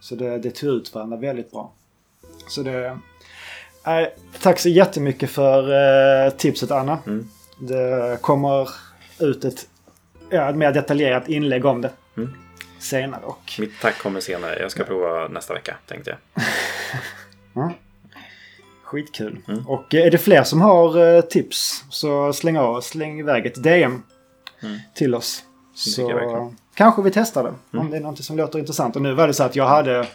[0.00, 1.72] Så det, det tog ut varandra väldigt bra.
[2.48, 2.98] Så det...
[3.86, 4.06] Eh,
[4.42, 5.72] tack så jättemycket för
[6.26, 6.98] eh, tipset Anna.
[7.06, 7.28] Mm.
[7.60, 8.68] Det kommer
[9.18, 9.68] ut ett,
[10.30, 12.30] ja, ett mer detaljerat inlägg om det Mm.
[12.78, 13.20] senare.
[13.24, 14.58] Och, Mitt tack kommer senare.
[14.60, 16.44] Jag ska prova nästa vecka tänkte jag.
[17.62, 17.72] Ja.
[18.84, 19.38] Skitkul.
[19.48, 19.66] Mm.
[19.68, 24.02] Och eh, är det fler som har tips så släng, av, släng iväg ett DM
[24.64, 24.78] Mm.
[24.94, 25.44] till oss.
[25.74, 27.48] Så kanske vi testar det.
[27.48, 27.84] Mm.
[27.86, 28.96] Om det är något som låter intressant.
[28.96, 30.06] Och nu var det så att jag hade...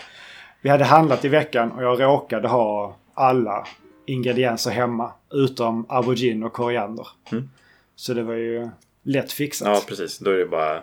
[0.61, 3.67] Vi hade handlat i veckan och jag råkade ha alla
[4.05, 5.11] ingredienser hemma.
[5.31, 7.07] Utom aubergine och koriander.
[7.31, 7.49] Mm.
[7.95, 8.69] Så det var ju
[9.03, 9.67] lätt fixat.
[9.67, 10.19] Ja precis.
[10.19, 10.81] Då är det bara eh,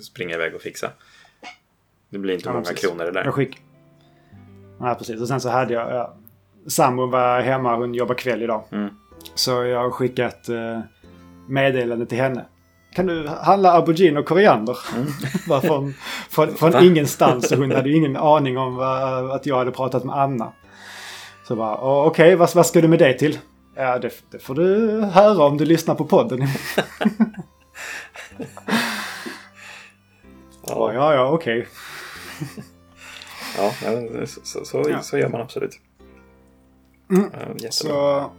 [0.00, 0.90] springa iväg och fixa.
[2.10, 2.80] Det blir inte Ja, många precis.
[2.88, 3.24] kronor det där.
[3.24, 3.62] Jag skick...
[4.80, 5.20] Nej, precis.
[5.20, 5.94] Och sen så hade jag...
[5.94, 6.14] Ja,
[6.66, 8.64] sambon var hemma, hon jobbar kväll idag.
[8.70, 8.88] Mm.
[9.34, 10.80] Så jag har skickat eh,
[11.48, 12.44] meddelande till henne.
[12.94, 14.78] kan du handla aubergine och koriander?
[14.96, 15.06] Mm.
[15.62, 15.94] Från
[16.30, 20.16] från, från ingenstans hon hade ju ingen aning om vad, att jag hade pratat med
[20.16, 20.52] Anna.
[21.48, 23.38] Så bara, "Åh, okej, vad, vad ska du med det till?
[23.76, 26.40] Ja, det, det får du höra om du lyssnar på podden.
[30.66, 31.66] Ja, Ja, ja, ja okej.
[33.56, 35.18] ja men så, så, så, Ja.
[35.18, 35.80] gör man absolut.
[37.10, 37.30] Mm.
[37.32, 37.70] Ja, jättebra.
[37.70, 38.30] Så,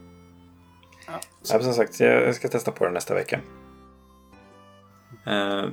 [1.12, 1.20] Ja,
[1.54, 3.40] men som sagt, jag ska testa på det nästa vecka.
[5.26, 5.66] Eh,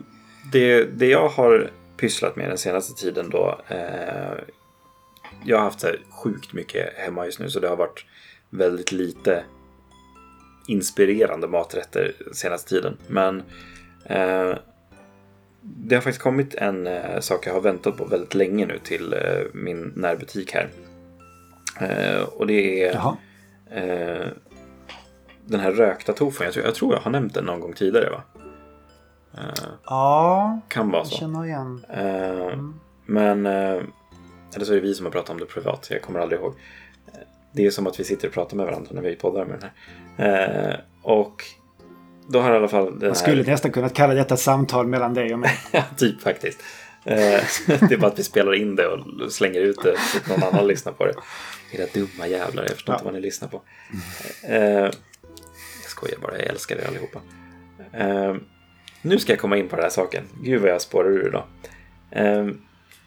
[0.52, 3.60] det, det jag har pysslat med den senaste tiden då.
[3.68, 4.38] Eh,
[5.44, 8.04] jag har haft så sjukt mycket hemma just nu så det har varit
[8.50, 9.44] väldigt lite
[10.66, 12.96] inspirerande maträtter senaste tiden.
[13.06, 13.42] Men
[14.04, 14.54] eh,
[15.60, 19.12] det har faktiskt kommit en eh, sak jag har väntat på väldigt länge nu till
[19.12, 20.68] eh, min närbutik här.
[21.80, 23.16] Eh, och det är jaha.
[23.70, 24.26] Eh,
[25.46, 28.10] den här rökta tofun, jag tror, jag tror jag har nämnt den någon gång tidigare
[28.10, 28.22] va?
[29.38, 31.16] Eh, Ja, kan vara jag så.
[31.16, 31.84] känner igen.
[31.90, 32.58] Eh,
[33.06, 33.82] Men, eh,
[34.54, 36.54] eller så är det vi som har pratat om det privat, jag kommer aldrig ihåg.
[37.52, 39.70] Det är som att vi sitter och pratar med varandra när vi poddar med den
[40.16, 40.84] här.
[41.02, 41.44] Och
[42.28, 43.50] då har i alla fall den Man skulle här...
[43.50, 45.50] nästan kunnat kalla detta ett samtal mellan dig och mig.
[45.72, 46.62] Ja, typ faktiskt.
[47.04, 50.48] Det är bara att vi spelar in det och slänger ut det så att någon
[50.54, 51.14] annan lyssnar på det.
[51.72, 52.96] Era dumma jävlar, jag förstår Ja.
[52.96, 53.62] inte vad ni lyssnar på.
[55.96, 57.20] Skojar bara, jag älskar er allihopa.
[57.92, 58.36] Eh,
[59.02, 60.24] nu ska jag komma in på den här saken.
[60.42, 61.44] Gud vad jag spårar ur idag.
[62.10, 62.48] Eh,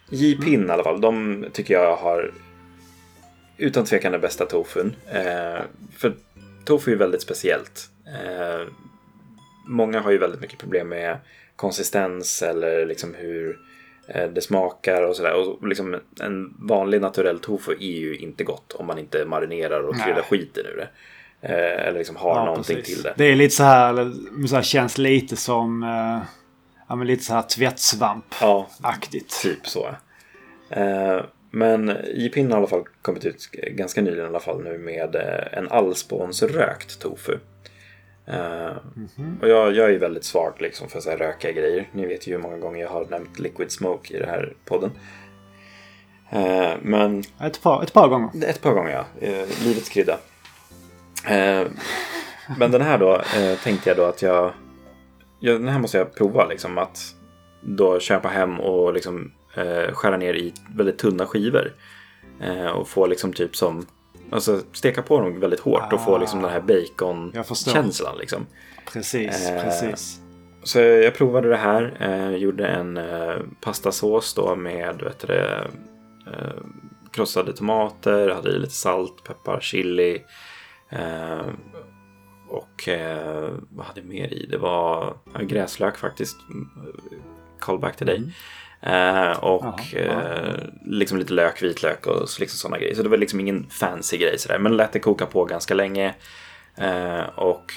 [0.10, 2.32] J-Pin i alla fall, de tycker jag har
[3.58, 4.96] utan tvekan den bästa tofun.
[5.12, 5.62] Eh,
[5.98, 6.14] för
[6.66, 7.90] tofu är väldigt speciellt.
[8.08, 8.68] Eh,
[9.68, 11.18] många har ju väldigt mycket problem med
[11.56, 13.60] konsistens eller liksom hur
[14.08, 15.34] eh, det smakar och sådär.
[15.34, 19.96] Och liksom en vanlig naturell tofu är ju inte gott om man inte marinerar och
[19.96, 20.90] kryddar skiten ur det.
[21.42, 22.94] Eh, eller liksom har Ja, någonting precis.
[22.96, 23.14] till det.
[23.18, 24.12] Det är lite så här,
[24.48, 26.20] så här känns lite som eh,
[26.88, 29.34] ja, men lite så här tvättsvamp-aktigt.
[29.44, 29.88] Ja, typ så.
[30.70, 31.20] Eh,
[31.52, 35.16] men J-Pin har i alla fall kommit ut ganska nyligen i alla fall nu med
[35.16, 37.38] eh, en allspånsrökt tofu.
[38.28, 38.72] Eh,
[39.42, 41.88] Och jag, jag är väldigt svag liksom för så här rökiga grejer.
[41.92, 44.92] Ni vet ju hur många gånger jag har nämnt liquid smoke i den här podden.
[46.30, 48.30] Eh, men Ett, par, ett par gånger.
[48.46, 49.06] ett par gånger ja.
[49.64, 50.18] Livets krydda.
[51.26, 51.68] Eh,
[52.58, 54.54] men den här då eh, tänkte jag då att jag,
[55.40, 57.00] ja, Den här måste jag prova liksom att
[57.62, 61.74] då köpa hem och liksom eh, skära ner i väldigt tunna skivor.
[62.42, 63.86] Eh, och få liksom typ som
[64.32, 67.72] Alltså steka på dem väldigt hårt och få liksom den här förstår.
[67.74, 68.46] bacon-känslan liksom.
[68.94, 70.20] Precis, Eh, precis.
[70.64, 71.98] Så jag provade det här.
[72.00, 76.54] Eh, gjorde en eh, pastasås då med vet du, eh,
[77.12, 80.22] krossade tomater, hade i lite salt, peppar, chili.
[80.90, 81.48] Eh,
[82.48, 84.46] och eh, vad hade jag mer i?
[84.46, 86.38] Det var ja, gräslök faktiskt.
[87.60, 88.34] Callback till dig.
[88.82, 90.00] Eh, och Jaha, ja.
[90.00, 92.96] eh, liksom lite lök, vitlök och liksom sådana grejer.
[92.96, 94.60] Så det var liksom ingen fancy grej sådär.
[94.60, 96.14] Men lät det koka på ganska länge.
[96.76, 97.74] Eh, och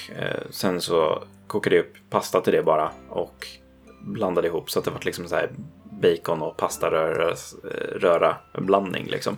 [0.49, 2.91] sen så kokade jag upp pasta till det bara.
[3.09, 3.47] Och
[4.01, 5.49] blandade ihop så att det var liksom så här
[6.01, 7.35] bacon och pastaröra
[7.95, 9.37] röra blandning liksom.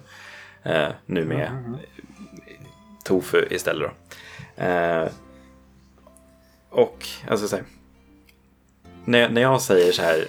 [0.63, 1.49] Eh, nu med
[3.05, 3.91] tofu istället
[4.57, 4.63] då.
[4.63, 5.07] Eh,
[6.69, 7.65] och alltså så här,
[9.05, 10.25] när, när jag säger så här,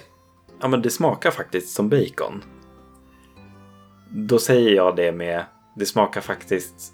[0.61, 2.43] ja men det smakar faktiskt som bacon.
[4.09, 5.43] Då säger jag det med,
[5.75, 6.93] det smakar faktiskt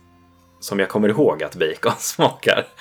[0.59, 2.67] som jag kommer ihåg att bacon smakar.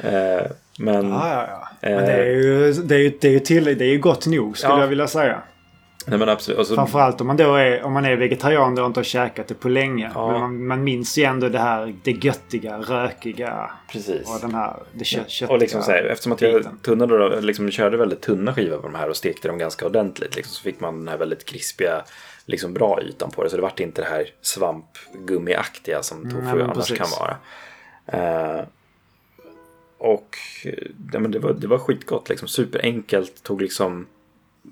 [0.00, 0.46] eh,
[0.78, 1.68] men, Ja, ja, ja.
[1.80, 2.04] Men Eh.
[2.06, 4.58] det är ju, det är ju, det är ju, till, det är ju gott nog
[4.58, 4.80] skulle Ja.
[4.80, 5.42] jag vilja säga.
[6.06, 6.58] Nej men absolut.
[6.58, 9.48] Och så, Framförallt om man då är, om man är vegetarian och inte har käkat
[9.48, 10.10] det på länge.
[10.14, 10.32] Ja.
[10.32, 14.28] Men man, man minns ju ändå det här det göttiga, rökiga precis.
[14.28, 15.54] och den här det kö, köttiga.
[15.54, 18.86] Och liksom så här, eftersom att jag tunnade då, liksom körde väldigt tunna skivor på
[18.86, 20.36] de här och stekte dem ganska ordentligt.
[20.36, 22.04] Liksom, så fick man den här väldigt krispiga,
[22.46, 23.50] liksom bra ytan på det.
[23.50, 26.98] Så det vart inte det här svampgummiaktiga som tofu men annars precis.
[26.98, 27.36] kan vara.
[28.06, 28.64] Eh,
[29.98, 30.36] och
[31.12, 33.42] ja, men det, var, det var skitgott, liksom superenkelt.
[33.42, 34.06] Tog liksom,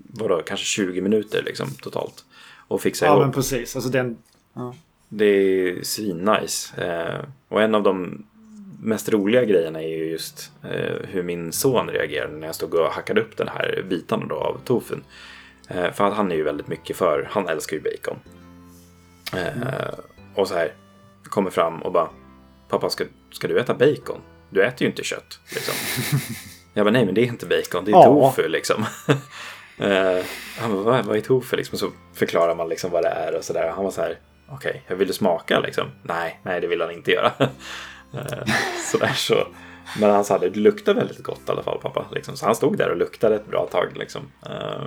[0.03, 2.25] vadå, kanske 20 minuter liksom totalt.
[2.69, 3.23] Och fixa Ja ihop.
[3.23, 3.77] men precis.
[3.77, 4.17] Alltså den...
[4.55, 4.75] Ja.
[5.09, 6.83] Det är svinnice.
[6.83, 8.27] Eh, och en av de
[8.83, 12.87] mest roliga grejerna är ju just eh, hur min son reagerade när jag stod och
[12.93, 15.05] hackade upp den här bitarna då av tofun.
[15.69, 18.19] Eh, för att han är ju väldigt mycket för, han älskar ju bacon.
[19.33, 19.95] Eh,
[20.35, 20.73] Och så här,
[21.25, 22.09] kommer fram och bara
[22.69, 24.21] Pappa, ska, ska du äta bacon?
[24.51, 25.39] Du äter ju inte kött.
[25.55, 25.75] Liksom.
[26.75, 28.05] jag bara, nej men det är inte bacon, det är Ja.
[28.05, 28.85] tofu liksom.
[29.79, 30.25] Eh,
[30.59, 31.57] han bara, vad, vad är tofu?
[31.57, 33.73] Liksom, så förklarar man liksom vad det är och sådär.
[33.75, 35.87] Han var så här, okej, jag vill du smaka liksom?
[36.03, 37.33] Nej, nej det vill han inte göra.
[38.15, 38.45] Eh,
[38.93, 39.47] sådär så.
[40.01, 42.05] Men han sa det luktar väldigt gott i alla fall pappa.
[42.13, 42.37] Liksom.
[42.37, 43.87] Så han stod där och luktade ett bra tag.
[43.97, 44.23] Liksom.
[44.47, 44.87] Eh,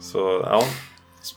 [0.00, 0.18] så
[0.50, 0.62] ja,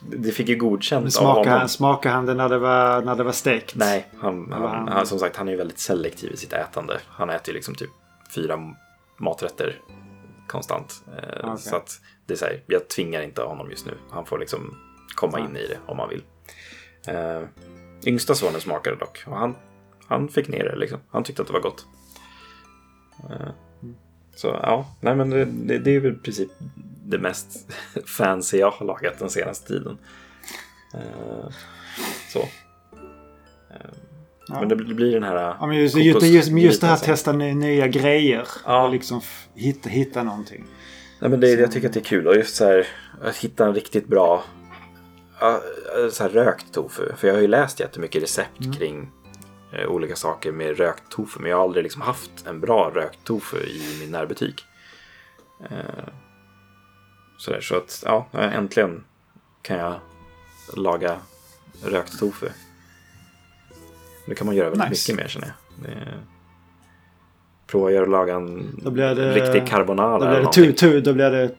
[0.09, 1.59] det fick ju godkänt av Smakade honom.
[1.59, 3.75] han, smakade han det när det var, när det var stekt?
[3.75, 6.99] Nej, han, han, han- han, som sagt han är ju väldigt selektiv i sitt ätande.
[7.07, 7.89] Han äter ju liksom typ
[8.35, 8.57] fyra
[9.17, 9.79] maträtter
[10.47, 10.93] konstant.
[11.17, 11.57] Eh, Okej.
[11.57, 11.91] Så att
[12.27, 13.93] det är så här, jag tvingar inte honom just nu.
[14.11, 14.77] Han får liksom
[15.15, 16.23] komma in i det om han vill.
[17.07, 17.41] Eh,
[18.05, 19.55] yngsta sonen smakade dock och han,
[20.07, 20.99] han fick ner det liksom.
[21.11, 21.85] Han tyckte att det var gott.
[23.29, 23.47] Eh,
[24.35, 26.49] så ja, nej men det, det, det är väl i princip
[27.05, 27.71] det mest
[28.05, 29.97] fancy jag har lagat den senaste tiden.
[30.93, 31.49] Eh,
[32.29, 32.39] så.
[32.39, 33.91] Eh,
[34.49, 34.59] Ja.
[34.59, 35.35] Men det blir den här...
[35.59, 38.47] Ja, men just, just, just, det här som- testa ny, nya grejer.
[38.65, 38.85] Ja.
[38.85, 39.21] Och liksom
[39.55, 40.65] hitta, hitta någonting.
[41.19, 42.87] Nej, men det, jag tycker att det är kul och just så här
[43.21, 44.43] att hitta en riktigt bra
[45.39, 45.61] ja,
[46.11, 47.11] så här rökt tofu.
[47.17, 48.73] För jag har ju läst jättemycket recept Mm.
[48.73, 49.11] kring
[49.73, 51.39] eh, olika saker med rökt tofu.
[51.39, 54.63] Men jag har aldrig liksom haft en bra rökt tofu i min närbutik.
[55.69, 56.07] Eh,
[57.37, 59.03] så, där, så att ja, äntligen
[59.61, 59.95] kan jag
[60.75, 61.17] laga
[61.83, 62.47] rökt tofu.
[64.27, 65.11] Det kan man göra väldigt Nice.
[65.13, 65.55] mycket mer känner jag.
[65.91, 66.13] Det,
[67.67, 70.19] prova att göra laga en Då blir det- riktig carbonara.
[70.19, 71.51] Då blir det, to, to, då blir det,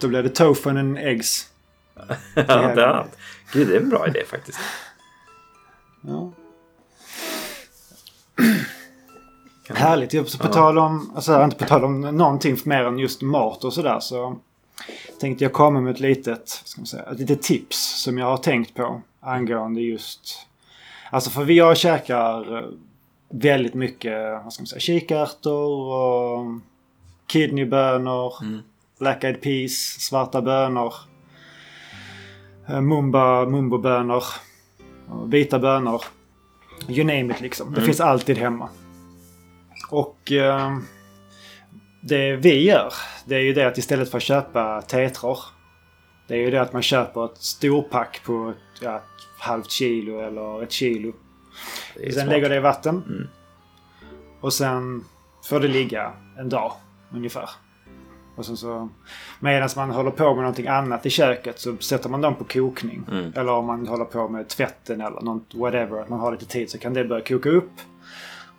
[0.00, 1.48] då blir det tofu and eggs.
[2.34, 2.42] ja,
[2.74, 3.06] det är,
[3.52, 4.58] Gud, det är en bra idé faktiskt.
[6.00, 6.32] Ja.
[9.74, 10.28] Härligt.
[10.30, 10.52] Så på Ja.
[10.52, 14.36] tal om, alltså inte på tal om någonting mer än just mat och sådär så
[15.20, 18.26] tänkte jag komma med ett litet, vad ska man säga, ett litet tips som jag
[18.26, 20.46] har tänkt på angående just,
[21.10, 22.64] alltså för vi jag käkar eh,
[23.42, 26.46] väldigt mycket, vad ska man säga, kikärtor och
[27.26, 28.60] kidneybönor, Mm.
[28.98, 30.94] black eyed peas, svarta bönor,
[32.68, 34.24] eh, mumba, mumbobönor,
[35.26, 36.02] vita bönor.
[36.88, 37.70] You name it liksom.
[37.70, 37.86] Det Mm.
[37.86, 38.68] finns alltid hemma.
[39.90, 40.76] Och eh,
[42.00, 42.92] det vi gör,
[43.24, 45.38] det är ju det att istället för att köpa tetror.
[46.28, 49.02] Det är ju det att man köper ett storpack på ett, ja, ett
[49.38, 51.12] halvt kilo eller ett kilo.
[51.94, 52.26] Sen smart.
[52.26, 53.02] lägger det i vatten.
[53.08, 53.28] Mm.
[54.40, 55.04] Och sen
[55.44, 56.72] får det ligga en dag
[57.12, 57.50] ungefär.
[58.36, 58.88] Och sen så
[59.40, 63.02] medan man håller på med någonting annat i köket så sätter man dem på kokning.
[63.10, 63.32] Mm.
[63.36, 66.00] Eller om man håller på med tvätten eller något whatever.
[66.00, 67.72] Att man har lite tid så kan det börja koka upp.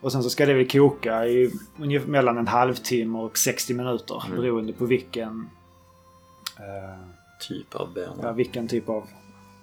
[0.01, 4.23] Och sen så ska det väl koka i ungefär mellan en halvtimme och 60 minuter.
[4.25, 4.41] Mm.
[4.41, 5.49] Beroende på vilken,
[6.57, 6.99] eh,
[7.39, 8.19] Typ av bönor.
[8.21, 9.03] ja, vilken typ av...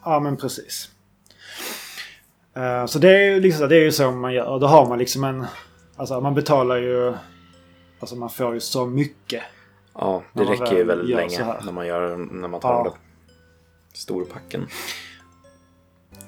[0.04, 0.90] Ja men precis.
[2.54, 4.46] Eh, så det är ju liksom, det är ju så man gör.
[4.46, 5.46] Och då har man liksom en...
[5.96, 7.14] Alltså man betalar ju...
[8.00, 9.42] Alltså man får ju så mycket.
[9.94, 12.82] Ja, det räcker ju väl väldigt länge när man, gör, när man tar Ja.
[12.84, 12.92] den
[13.94, 14.66] storpacken.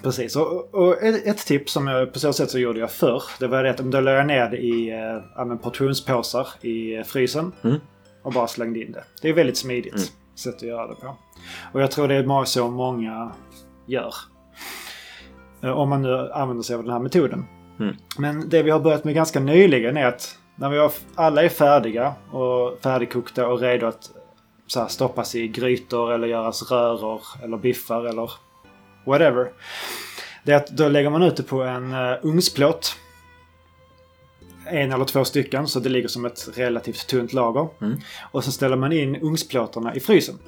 [0.03, 0.37] Precis.
[0.37, 3.23] Och, och ett, ett tips som jag på så sätt så gjorde jag förr.
[3.41, 4.93] Det var det att då la jag ner det i
[5.37, 7.53] men portionspåsar i frysen.
[7.65, 7.77] Mm.
[8.23, 9.05] Och bara slängde in det.
[9.23, 10.07] Det är väldigt smidigt Mm.
[10.35, 11.17] sätt att göra det på.
[11.73, 13.33] Och jag tror det är så många
[13.87, 14.15] gör.
[15.65, 17.47] Eh, Om man nu använder sig av den här metoden.
[17.81, 17.97] Mm.
[18.19, 21.49] Men det vi har börjat med ganska nyligen är att när vi har, alla är
[21.49, 24.11] färdiga och färdigkokta och redo att
[24.67, 28.31] så här, stoppas i grytor eller göras röror eller biffar eller
[29.07, 29.53] whatever.
[30.45, 32.97] Det är att då lägger man ut det på en uh, ugnsplåt.
[34.67, 37.69] En eller två stycken så det ligger som ett relativt tunt lager.
[37.81, 38.01] Mm.
[38.33, 40.39] Och så ställer man in ugnsplåtarna i frysen.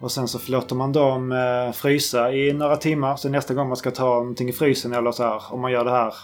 [0.00, 3.16] Och sen så låter man dem eh, frysa i några timmar.
[3.16, 5.84] Så nästa gång man ska ta någonting i frysen eller så här om man gör
[5.84, 6.14] det här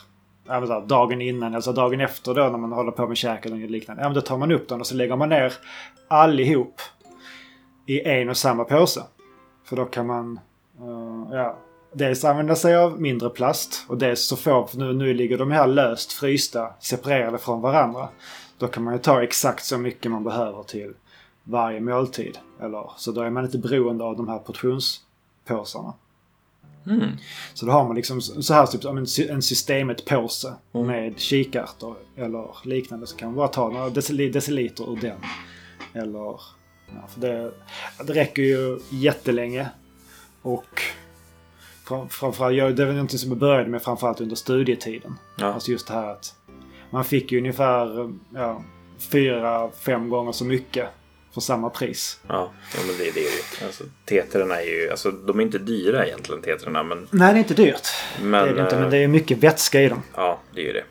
[0.47, 3.47] så här, dagen innan eller så dagen efter då när man håller på med käk
[3.47, 4.03] eller liknande.
[4.03, 5.53] Ja, men då tar man upp dem och så lägger man ner
[6.09, 6.81] allihop
[7.87, 9.03] i en och samma påse.
[9.65, 10.41] För då kan man
[10.81, 11.59] uh, ja,
[11.93, 15.51] dels använda sig av mindre plast och dels så får, för nu, nu ligger de
[15.51, 18.09] här löst frysta, separerade från varandra.
[18.59, 20.95] Då kan man ju ta exakt så mycket man behöver till
[21.49, 22.39] varje måltid.
[22.61, 25.95] Eller, så då är man inte beroende av de här portionspåsarna.
[26.87, 27.11] Mm.
[27.55, 30.87] Så då har man liksom så här typ en, sy- en systemet-påse Mm.
[30.87, 33.07] med kikärtor eller liknande.
[33.07, 35.19] Så kan man bara ta några decil- deciliter ur den.
[36.03, 36.41] Eller...
[36.95, 37.53] Ja, för det,
[38.07, 39.69] det räcker ju jättelänge.
[40.43, 40.83] Och
[41.89, 45.15] fram- framförallt, det var någonting som jag började med framförallt under studietiden.
[45.39, 45.47] Ja.
[45.47, 46.35] Alltså just det här att
[46.91, 48.63] man fick ju ungefär ja,
[48.99, 50.89] fyra, fem gånger så mycket
[51.37, 52.21] för samma pris.
[52.29, 53.29] Ja, ja men det, är det ju.
[53.67, 57.41] Alltså, tetrarna är ju, alltså de är inte dyra egentligen tetrarna men, Nej, det är
[57.41, 57.89] inte dyrt.
[58.23, 60.03] men, det är det inte, eh, men det är mycket vätska i dem.
[60.15, 60.85] ja det är ju det.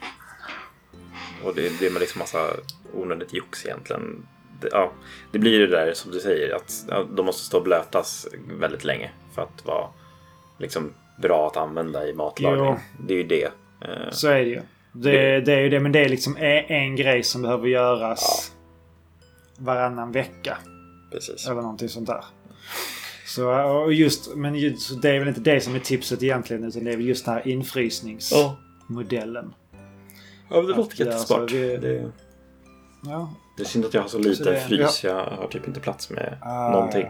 [1.43, 2.47] Och det, det är med liksom massa
[2.93, 4.25] onödigt jox egentligen.
[4.61, 4.91] Det, ja,
[5.31, 8.27] det blir ju det där som du säger att ja, de måste stå och blötas
[8.59, 9.87] väldigt länge för att vara
[10.59, 12.65] liksom bra att använda i matlagning.
[12.65, 12.79] Jo.
[13.07, 13.43] Det är ju det.
[13.81, 14.61] Eh, Så är det ju.
[14.91, 18.51] Det, det är ju det, men det är liksom en, en grej som behöver göras
[19.57, 20.57] varannan vecka.
[21.11, 21.47] Precis.
[21.47, 22.23] Eller någonting sånt där.
[23.27, 26.63] Så, och just, men just, det är väl inte det som är tipset egentligen.
[26.63, 29.53] Utan det är väl just den här infrysningsmodellen.
[30.49, 31.39] Ja, det låter jättesmart.
[31.39, 32.11] alltså- vi- Det,
[33.05, 33.33] Ja.
[33.57, 35.03] det är synd att jag har så lite Så det- frys.
[35.03, 37.07] Jag har typ inte plats med Ah, någonting.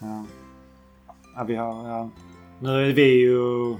[0.00, 0.24] Ja.
[1.36, 1.88] ja, vi har...
[1.88, 2.10] Ja.
[2.60, 3.76] Nu är vi ju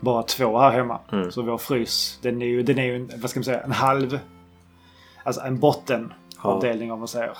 [0.00, 1.00] bara två här hemma.
[1.12, 1.30] Mm.
[1.30, 4.18] Så vår frys, den är ju, den är ju vad ska man säga, en halv...
[5.28, 7.38] Alltså en bottenavdelning om man säger.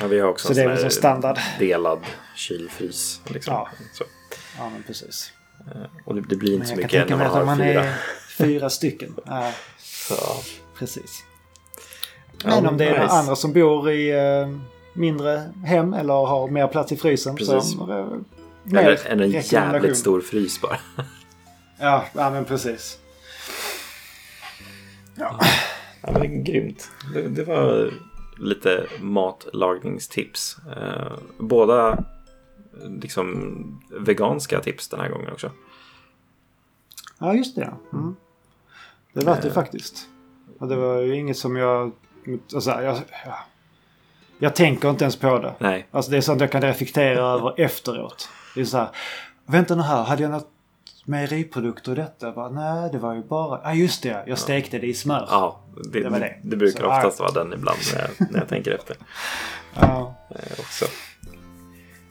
[0.00, 1.38] Ja, vi har också Så det är en väl sån som här standard.
[1.58, 2.00] delad
[2.36, 3.20] kylfrys.
[3.26, 3.54] Liksom.
[3.54, 3.68] Ja.
[3.92, 4.04] Så.
[4.58, 5.32] Ja, men precis.
[6.04, 7.84] Och det, det blir inte så mycket när man har man fyra.
[7.84, 7.94] är
[8.38, 9.14] fyra stycken.
[9.26, 10.14] Ja, Så,
[10.78, 11.24] precis.
[12.44, 13.12] Ja, Men om det är nice.
[13.12, 14.48] andra som bor i eh,
[14.92, 17.36] mindre hem eller har mer plats i frysen.
[17.36, 17.72] Precis.
[17.72, 18.06] Så, eh,
[18.62, 20.78] mer eller, eller en jävligt stor frys bara.
[21.80, 22.98] Ja, ja, men precis.
[25.14, 25.40] Ja.
[26.02, 26.90] Ja, men grymt.
[27.14, 27.90] Det, det var
[28.38, 30.56] lite matlagningstips.
[30.76, 32.04] Eh, båda
[33.00, 35.50] liksom veganska tips den här gången också.
[37.18, 37.72] ja, just det.
[37.92, 38.16] Mm.
[39.12, 39.54] Det var det Eh.
[39.54, 40.08] faktiskt.
[40.58, 41.92] Ja, det var ju inget som jag...
[42.54, 43.38] Alltså, jag, ja.
[44.38, 45.54] jag tänker inte ens på det.
[45.58, 48.28] Nej, Alltså det är sånt jag kan reflektera över efteråt.
[48.54, 48.88] Det är så här.
[49.46, 50.50] Vänta nu här, hade jag något
[51.08, 52.32] mejeriprodukter i detta?
[52.32, 53.60] Bara, Nej, det var ju bara...
[53.64, 54.24] Ja, just det.
[54.26, 55.26] Jag stekte det i smör.
[55.30, 55.60] ja,
[55.92, 56.34] det, Det var det.
[56.42, 58.96] det brukar Så, oftast vara den ibland när jag, när jag tänker efter.
[59.74, 60.14] Ja.
[60.30, 60.84] Eh, också.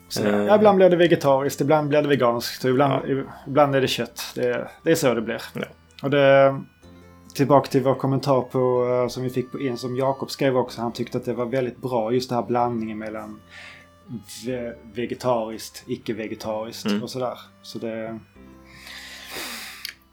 [0.10, 0.45] Så, Eh.
[0.45, 3.05] ja, ibland blir det vegetariskt, ibland blir det veganskt och ibland,
[3.47, 4.23] ibland är det kött.
[4.36, 5.41] Det, det är så det blir.
[5.53, 5.62] Ja.
[6.03, 6.60] Och det,
[7.36, 10.81] tillbaka till vår kommentar på, eh, som vi fick på in, som Jakob skrev också.
[10.81, 13.39] Han tyckte att det var väldigt bra just den här blandningen mellan
[14.45, 17.03] ve vegetariskt, icke-vegetariskt Mm.
[17.03, 17.39] och sådär.
[17.62, 18.19] Så det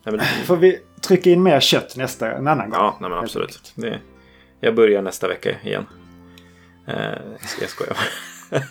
[0.05, 2.79] Nej, men, får vi trycka in mer kött nästa, en annan gång.
[2.81, 3.73] ja, nej, men absolut.
[3.75, 4.01] Det,
[4.61, 5.87] jag börjar nästa vecka igen.
[6.87, 6.95] Eh,
[7.61, 7.97] jag skojar.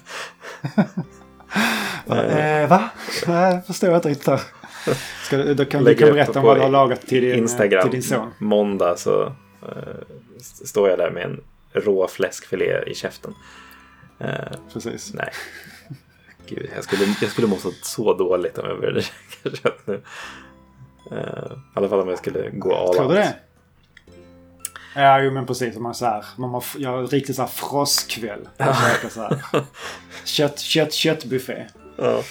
[2.09, 2.89] Eh, va?
[3.27, 4.29] Jag förstår inte riktigt.
[5.25, 7.91] Ska, då kan du kan berätta om vad du har lagat till din, Instagram till
[7.91, 8.33] din son.
[8.37, 9.23] måndag så
[9.61, 9.93] eh,
[10.37, 11.41] st- står jag där med en
[11.73, 13.33] rå fläskfilé i käften.
[14.19, 14.29] Eh,
[14.73, 15.13] Precis.
[15.13, 15.29] nej.
[16.47, 19.01] Gud, jag skulle, jag skulle må så, så dåligt om jag började
[19.43, 20.01] käka kött nu.
[21.11, 23.15] Eh, I alla fall om jag skulle gå all Tror du out.
[23.15, 23.35] det?
[24.95, 25.77] Ja, jo men precis.
[25.77, 28.49] Man så här, man har, jag har riktigt så här frostkväll.
[28.57, 29.41] Jag käkar så här.
[30.25, 31.65] Kött, kött, köttbuffé.
[31.97, 32.21] Ja.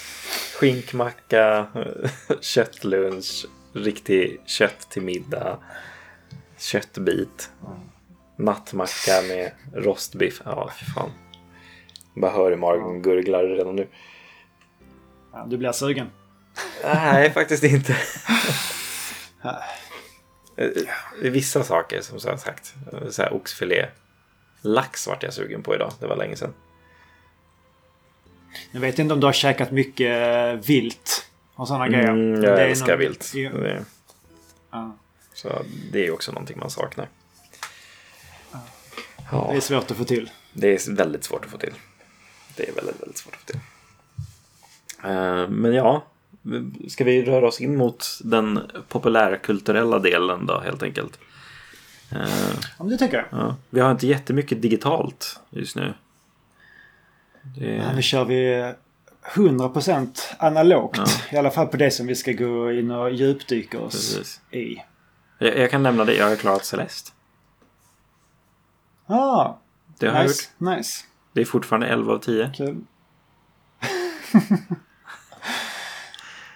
[0.58, 1.66] Skinkmacka,
[2.40, 5.58] köttlunch, riktig kött till middag,
[6.58, 7.50] köttbit,
[8.36, 10.42] nattmacka med rostbiff.
[10.44, 11.10] Ja, fy fan.
[12.16, 13.88] Bara hör i magen gurglar redan nu.
[15.32, 16.06] Ja, du blir sugen.
[16.84, 17.96] Nej, faktiskt inte.
[21.20, 22.74] Det är vissa saker som sagt.
[23.10, 23.86] Så här oxfilé.
[24.62, 25.92] Lax vart jag sugen på idag.
[26.00, 26.54] Det var länge sedan.
[28.70, 32.08] Jag vet inte om du har käkat mycket eh, vilt och sådana grejer.
[32.08, 33.32] Mm, Men jag det är älskar nog- vilt.
[33.34, 33.50] Ja.
[33.50, 33.84] Det,
[34.70, 34.96] Ja.
[35.34, 35.62] så
[35.92, 37.08] det är ju också någonting man saknar.
[38.52, 38.58] Det
[39.32, 40.30] Ja, är svårt att få till.
[40.52, 41.74] det är väldigt svårt att få till.
[42.56, 43.60] Det är väldigt, väldigt svårt att få till.
[45.04, 46.04] Eh, Men ja,
[46.88, 51.18] ska vi röra oss in mot den populärkulturella delen då helt enkelt?
[52.12, 52.18] Eh,
[52.78, 53.26] Ja, men det tycker jag.
[53.40, 55.94] Ja, vi har inte jättemycket digitalt just nu.
[57.58, 58.72] Det, Ja, nu kör vi
[59.34, 60.96] 100% analogt.
[60.98, 61.06] Ja.
[61.30, 64.40] I alla fall på det som vi ska gå in och djupdyka oss Precis.
[64.50, 64.76] i.
[65.38, 67.10] jag, jag kan nämna det, jag har klarat Celeste.
[69.06, 69.54] Ah,
[69.98, 70.76] Det har jag nice, gjort.
[70.76, 71.04] nice.
[71.32, 72.50] Det är fortfarande 11 av 10.
[72.56, 72.76] Kul.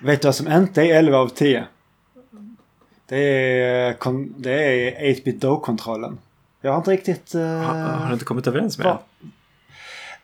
[0.03, 1.65] Vet du vad som inte är 11 av 10?
[3.09, 3.97] Det är,
[4.37, 6.19] det är 8-bit do-kontrollen.
[6.61, 7.35] Jag har inte riktigt...
[7.35, 9.03] eh, Har, har du inte kommit överens med va-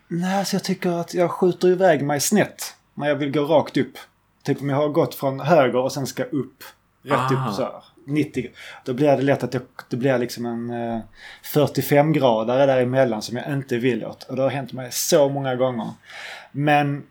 [0.08, 3.76] Nej, så jag tycker att jag skjuter iväg mig snett när jag vill gå rakt
[3.76, 3.98] upp.
[4.42, 6.64] Typ om jag har gått från höger och sen ska upp.
[7.02, 7.48] Rätt Ah.
[7.48, 7.72] upp så här.
[8.06, 8.50] 90.
[8.84, 11.00] Då blir det lätt att jag, det blir liksom en eh,
[11.44, 14.22] 45-gradare däremellan som jag inte vill åt.
[14.22, 15.90] Och det har hänt mig så många gånger.
[16.52, 17.02] Men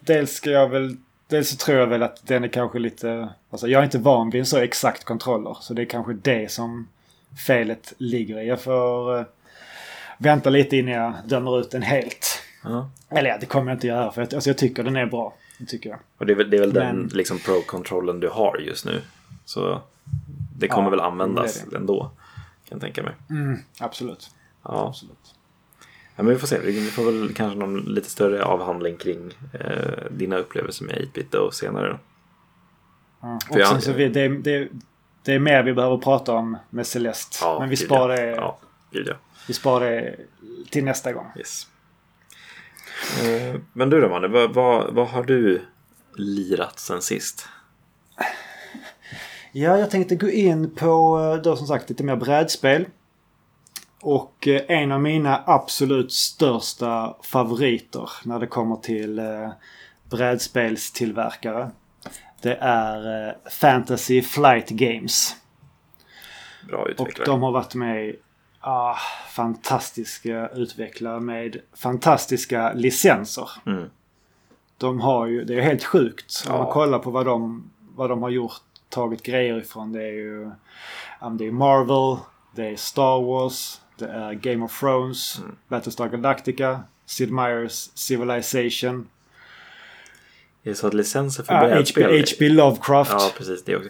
[0.00, 0.96] dels ska jag väl...
[1.28, 3.28] Dels så tror jag väl att den är kanske lite...
[3.50, 5.56] Alltså jag är inte van vid en så exakt kontroller.
[5.60, 6.88] Så det är kanske det som
[7.46, 8.48] felet ligger i.
[8.48, 9.24] Jag får eh,
[10.18, 12.42] vänta lite innan jag dömer ut den helt.
[12.64, 12.90] Ja.
[13.08, 15.34] Eller ja, det kommer jag inte göra för att, alltså, jag tycker den är bra.
[15.58, 15.98] Det tycker jag.
[16.18, 19.02] Och det är väl, det är väl den Men- liksom pro-kontrollen du har just nu.
[19.44, 19.80] Så
[20.58, 21.76] det kommer Ja, väl användas det det.
[21.76, 22.00] ändå.
[22.00, 22.10] Kan
[22.68, 23.12] jag tänka mig.
[23.30, 24.30] Mm, absolut.
[24.62, 24.88] Ja.
[24.88, 25.34] absolut.
[26.16, 26.58] Ja, men vi får se.
[26.58, 31.50] Vi får väl kanske någon lite större avhandling kring eh, dina upplevelser med 8-bit då
[31.50, 31.98] senare.
[33.20, 34.68] För Och jag- sen så vi, det, det,
[35.22, 37.36] det är mer vi behöver prata om med Celeste.
[37.40, 38.58] Ja, Men vi sparar, det, Ja,
[38.90, 39.14] ja.
[39.48, 40.16] vi sparar det
[40.70, 41.26] till nästa gång.
[41.36, 41.66] Yes.
[43.24, 45.62] Eh, Men du då Manne, vad, vad, vad har du
[46.14, 47.48] lirat sen sist?
[49.52, 52.86] Ja, jag tänkte gå in på eh, då som sagt lite mer brädspel.
[54.00, 59.50] Och eh, en av mina absolut största favoriter när det kommer till eh,
[60.10, 61.70] brädspelstillverkare.
[62.42, 65.36] Det är eh, Fantasy Flight Games.
[66.68, 67.26] Bra Och utvecklare.
[67.26, 68.14] de har varit med
[68.60, 68.96] ah,
[69.30, 73.50] fantastiska utvecklare med fantastiska licenser.
[73.66, 73.90] Mm.
[74.78, 76.44] De har ju, det är helt sjukt.
[76.48, 76.62] Om Ja.
[76.62, 78.52] man kollar på vad de, vad de har gjort,
[78.88, 79.92] tagit grejer ifrån.
[79.92, 80.50] Det är ju
[81.38, 82.18] det är Marvel,
[82.54, 85.56] det är Star Wars, det är Game of Thrones, Mm.
[85.68, 89.08] Battlestar Galactica, Sid Meier's Civilization,
[90.62, 91.74] Är det så att licenser för ja, H.P.
[91.74, 92.20] brädspel...
[92.20, 92.48] H.P.
[92.48, 93.10] Lovecraft.
[93.12, 93.64] Ja, precis.
[93.64, 93.88] Det också.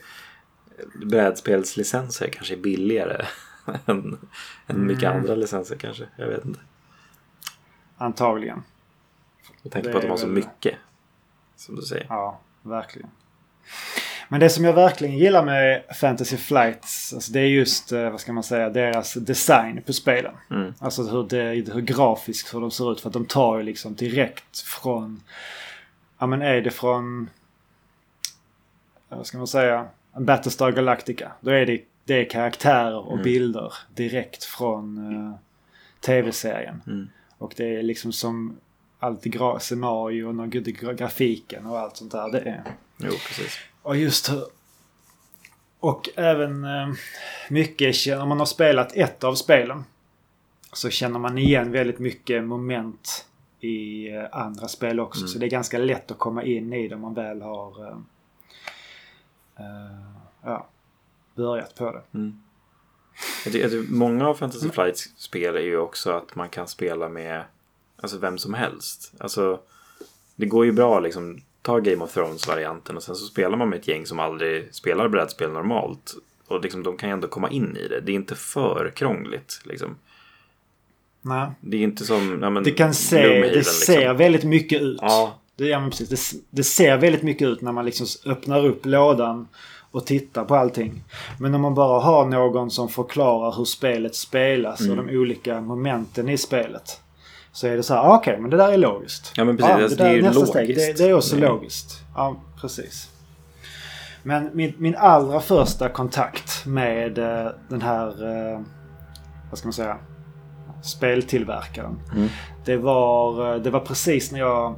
[1.07, 3.27] Brädspelslicenser kanske är billigare
[3.87, 4.19] än,
[4.67, 5.17] än mycket Mm.
[5.17, 6.09] andra licenser kanske.
[6.17, 6.61] Jag vet inte.
[7.99, 8.63] Antagligen.
[9.63, 10.75] Jag tänker Det på att de har så mycket.
[11.57, 12.07] Som du säger.
[12.09, 13.11] Ja, verkligen.
[14.29, 18.21] Men det som jag verkligen gillar med Fantasy Flights, alltså det är just, eh, vad
[18.21, 20.35] ska man säga, deras design på spelen.
[20.51, 20.75] Mm.
[20.79, 23.01] Alltså hur, det, hur grafiskt hur de ser ut.
[23.01, 25.23] För att de tar ju liksom direkt från,
[26.19, 27.31] ja men är det från,
[29.09, 29.87] vad ska man säga,
[30.19, 31.33] Battlestar Galactica.
[31.41, 33.25] Då är det, det är karaktärer och Mm.
[33.25, 35.35] bilder direkt från eh,
[36.01, 36.83] tv-serien.
[36.87, 37.09] Mm.
[37.39, 38.57] Och det är liksom som
[38.99, 42.31] allt gra- scenarion och gra- grafiken och allt sånt där.
[42.33, 42.63] Det är.
[42.99, 43.59] Jo, precis.
[43.87, 44.47] Och just hur...
[45.81, 46.89] Och även eh,
[47.51, 49.85] mycket, om man har spelat ett av spelen
[50.73, 53.27] så känner man igen väldigt mycket moment
[53.61, 55.21] i eh, andra spel också.
[55.21, 55.29] Mm.
[55.29, 57.99] Så det är ganska lätt att komma in i det om man väl har eh,
[59.57, 60.01] eh,
[60.43, 60.67] ja,
[61.35, 62.03] börjat på det.
[62.15, 62.43] Mm.
[63.45, 66.69] Jag tycker, jag tycker, många av Fantasy Flights spel är ju också att man kan
[66.69, 67.45] spela med
[67.97, 69.13] alltså vem som helst.
[69.19, 69.61] Alltså,
[70.37, 71.43] det går ju bra liksom.
[71.67, 75.09] Ta Game of Thrones-varianten och sen så spelar man med ett gäng som aldrig spelar
[75.09, 76.15] brädspel normalt.
[76.49, 78.01] Och liksom, de kan ju ändå komma in i det.
[78.01, 79.61] Det är inte för krångligt.
[79.65, 79.97] Liksom.
[81.23, 81.49] Nej.
[81.61, 82.39] Det är inte som...
[82.43, 84.17] Ja, men, Det kan se, Gloomhaven, det ser liksom.
[84.17, 84.99] väldigt mycket ut.
[85.03, 86.09] Ja, Det, ja, precis.
[86.33, 89.49] Det, det ser väldigt mycket ut när man liksom öppnar upp lådan
[89.91, 91.03] och tittar på allting.
[91.41, 95.07] Men om man bara har någon som förklarar hur spelet spelas och Mm.
[95.07, 97.01] de olika momenten i spelet.
[97.57, 99.33] Så är det så här, ah, okej men det där är logiskt.
[99.37, 99.75] Ja, men precis.
[99.75, 100.99] Alltså, det är ju nästa steg, det, logiskt.
[100.99, 101.49] det är också Mm.
[101.49, 102.03] logiskt.
[102.15, 103.11] Ja, precis.
[104.23, 108.61] Men min, min allra första kontakt med eh, den här, eh,
[109.51, 109.97] vad ska man säga,
[110.83, 112.01] speltillverkaren.
[112.15, 112.29] Mm.
[112.65, 114.75] Det var, eh, det var precis när jag...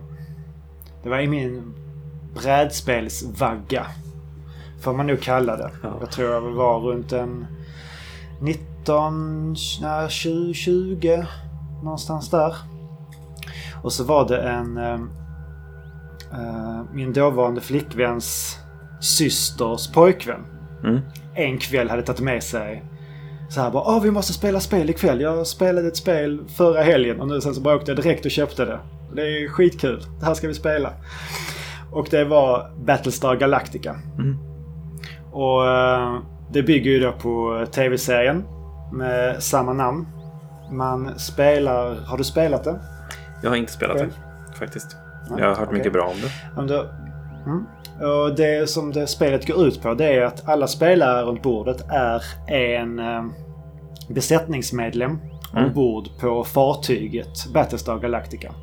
[1.02, 1.74] Det var i min
[2.34, 3.86] brädspelsvagga.
[4.80, 5.70] Får man nog kalla det.
[5.82, 5.96] Ja.
[6.00, 7.46] Jag tror jag var runt en
[8.40, 11.26] 19, nej, 20, 20
[11.82, 12.54] någonstans där.
[13.82, 14.76] Och så var det en...
[14.76, 15.00] eh,
[16.32, 18.58] eh, min dåvarande flickväns
[19.00, 20.46] systers pojkvän.
[20.84, 21.00] Mm.
[21.34, 22.84] En kväll hade tagit med sig
[23.48, 25.20] så här bara Åh, vi måste spela spel ikväll.
[25.20, 28.30] Jag spelade ett spel förra helgen och nu sen så bara åkte jag direkt och
[28.30, 28.78] köpte det.
[29.14, 30.02] Det är skitkul.
[30.20, 30.92] Det här ska vi spela.
[31.92, 33.96] Och det var Battlestar Galactica.
[34.18, 34.36] Mm.
[35.32, 36.18] Och eh,
[36.52, 38.44] det bygger ju då på tv-serien
[38.92, 40.06] med samma namn.
[40.70, 41.94] Man spelar...
[42.06, 42.78] Har du spelat det?
[43.42, 44.12] Jag har inte spelat Själv?
[44.52, 44.58] det.
[44.58, 44.96] Faktiskt.
[45.30, 45.78] Nej, Jag har hört okej.
[45.78, 46.60] mycket bra om det.
[46.60, 46.88] Om du,
[47.46, 47.66] mm.
[48.12, 51.84] Och det som det spelet går ut på det är att alla spelare runt bordet
[51.88, 53.24] är en eh,
[54.08, 55.18] besättningsmedlem
[55.54, 55.64] Mm.
[55.64, 58.54] ombord på fartyget Battlestar Galactica.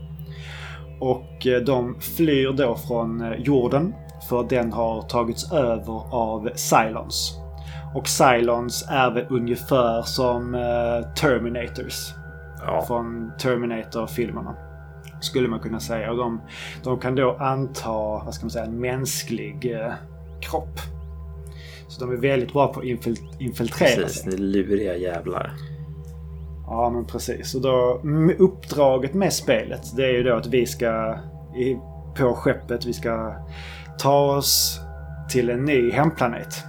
[1.00, 3.94] Och eh, de flyr då från eh, jorden
[4.30, 7.38] för den har tagits över av Cylons.
[7.96, 12.14] Och Cylons är väl ungefär som eh, Terminators
[12.68, 12.84] Ja.
[12.88, 14.56] från Terminator-filmerna.
[15.22, 16.12] Skulle man kunna säga.
[16.12, 16.42] Och de,
[16.84, 19.94] de kan då anta, vad ska man säga, en mänsklig eh,
[20.42, 20.80] kropp.
[21.88, 24.32] Så de är väldigt bra på att infil- infiltrera Precis, sig.
[24.32, 25.54] ni luriga jävlar.
[26.68, 27.56] Ja, men precis.
[27.56, 28.02] Och då,
[28.40, 31.18] uppdraget med spelet, det är ju då att vi ska
[32.18, 33.36] på skeppet, vi ska
[34.00, 34.80] ta oss
[35.30, 36.64] till en ny hemplanet.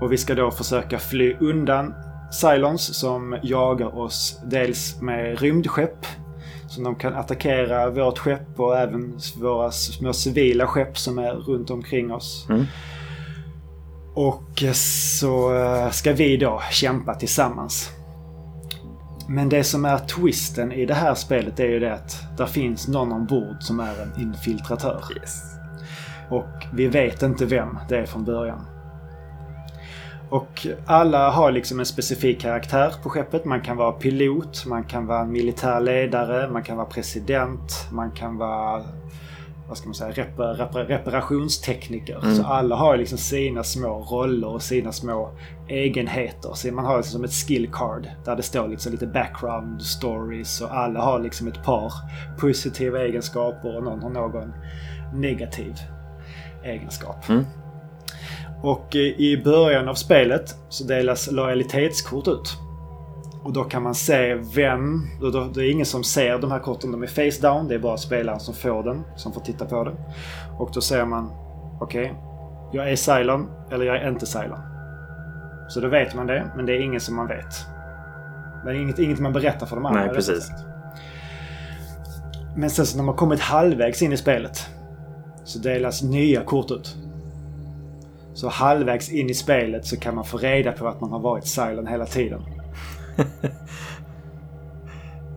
[0.00, 1.94] Och vi ska då försöka fly undan
[2.42, 6.06] Cylons som jagar oss dels med rymdskepp.
[6.68, 11.70] Så de kan attackera vårt skepp och även våra små civila skepp som är runt
[11.70, 12.46] omkring oss.
[12.50, 12.64] Mm.
[14.14, 17.90] Och så eh, ska vi då kämpa tillsammans.
[19.28, 22.88] Men det som är twisten i det här spelet är ju det att där finns
[22.88, 25.02] någon ombord som är en infiltratör.
[25.20, 25.42] Yes.
[26.30, 28.75] Och vi vet inte vem det är från början.
[30.30, 33.44] Och alla har liksom en specifik karaktär på skeppet.
[33.44, 38.36] Man kan vara pilot, man kan vara militär ledare, man kan vara president, man kan
[38.36, 38.82] vara
[39.68, 42.18] vad ska man säga, reper, reper, reparationstekniker.
[42.22, 42.34] Mm.
[42.34, 45.30] Så alla har liksom sina små roller och sina små
[45.68, 46.50] egenheter.
[46.54, 50.60] Så man har liksom som ett skill card där det står liksom lite background stories
[50.60, 51.92] och alla har liksom ett par
[52.38, 54.52] positiva egenskaper och någon har någon
[55.14, 55.74] negativ
[56.64, 57.28] egenskap.
[57.28, 57.44] Mm.
[58.66, 62.56] Och i början av spelet så delas lojalitetskort ut.
[63.42, 65.02] Och då kan man se vem...
[65.20, 66.92] Då, då, det är ingen som ser de här korten.
[66.92, 67.68] De är face down.
[67.68, 69.02] Det är bara spelaren som får den.
[69.16, 69.94] Som får titta på den.
[70.58, 71.30] Och då ser man...
[71.80, 72.04] Okej.
[72.04, 72.14] Okay,
[72.72, 74.60] jag är Cylon eller jag är inte Cylon.
[75.68, 76.50] Så då vet man det.
[76.56, 77.66] Men det är ingen som man vet.
[78.64, 80.00] Det är inget, inget man berättar för de andra.
[80.00, 80.50] Nej, precis.
[82.56, 84.68] Men sen så när man kommit halvvägs in i spelet.
[85.44, 86.96] Så delas nya kort ut.
[88.36, 91.58] Så halvvägs in i spelet så kan man få reda på att man har varit
[91.58, 92.42] Cylon hela tiden.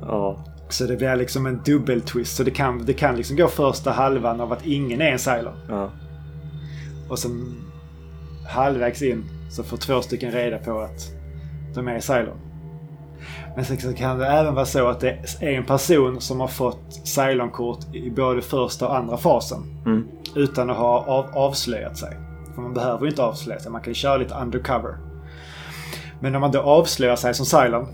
[0.02, 0.46] ja.
[0.70, 2.36] Så det blir liksom en dubbeltwist.
[2.36, 5.54] Så det kan, det kan liksom gå första halvan av att ingen är en Cylon.
[5.70, 5.92] Ja.
[7.10, 7.56] Och sen
[8.48, 11.12] halvvägs in så får två stycken reda på att
[11.76, 12.38] de är Cylon.
[13.56, 17.02] Men sen kan det även vara så att det är en person som har fått
[17.18, 19.84] Cylon-kort i både första och andra fasen.
[19.86, 20.08] Mm.
[20.36, 22.29] Utan att ha av, avslöjat sig.
[22.56, 23.72] För man behöver ju inte avslöja sig.
[23.72, 24.98] Man kan ju köra lite undercover.
[26.22, 27.88] Men om man då avslöjar sig som Cylon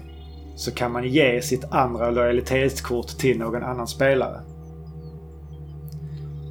[0.56, 4.42] så kan man ge sitt andra lojalitetskort till någon annan spelare.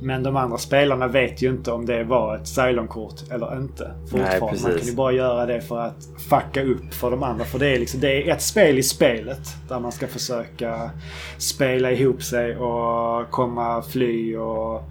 [0.03, 3.95] Men de andra spelarna vet ju inte om det var ett Cylon-kort eller inte.
[4.13, 7.45] Nej, man kan ju bara göra det för att fucka upp för de andra.
[7.45, 10.91] För det är, liksom, det är ett spel i spelet där man ska försöka
[11.39, 14.83] spela ihop sig och komma fly och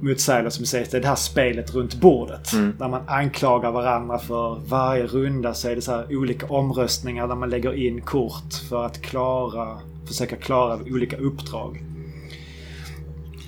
[0.00, 2.52] mot Silas som säger det är det här spelet runt bordet.
[2.52, 2.74] Mm.
[2.78, 7.34] Där man anklagar varandra för varje runda så är det så här olika omröstningar där
[7.34, 11.82] man lägger in kort för att klara, försöka klara olika uppdrag.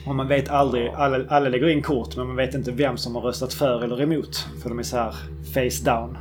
[0.07, 3.15] Och man vet aldrig, alla, alla lägger in kort men man vet inte vem som
[3.15, 4.47] har röstat för eller emot.
[4.63, 5.15] För de är så här
[5.55, 6.19] face down.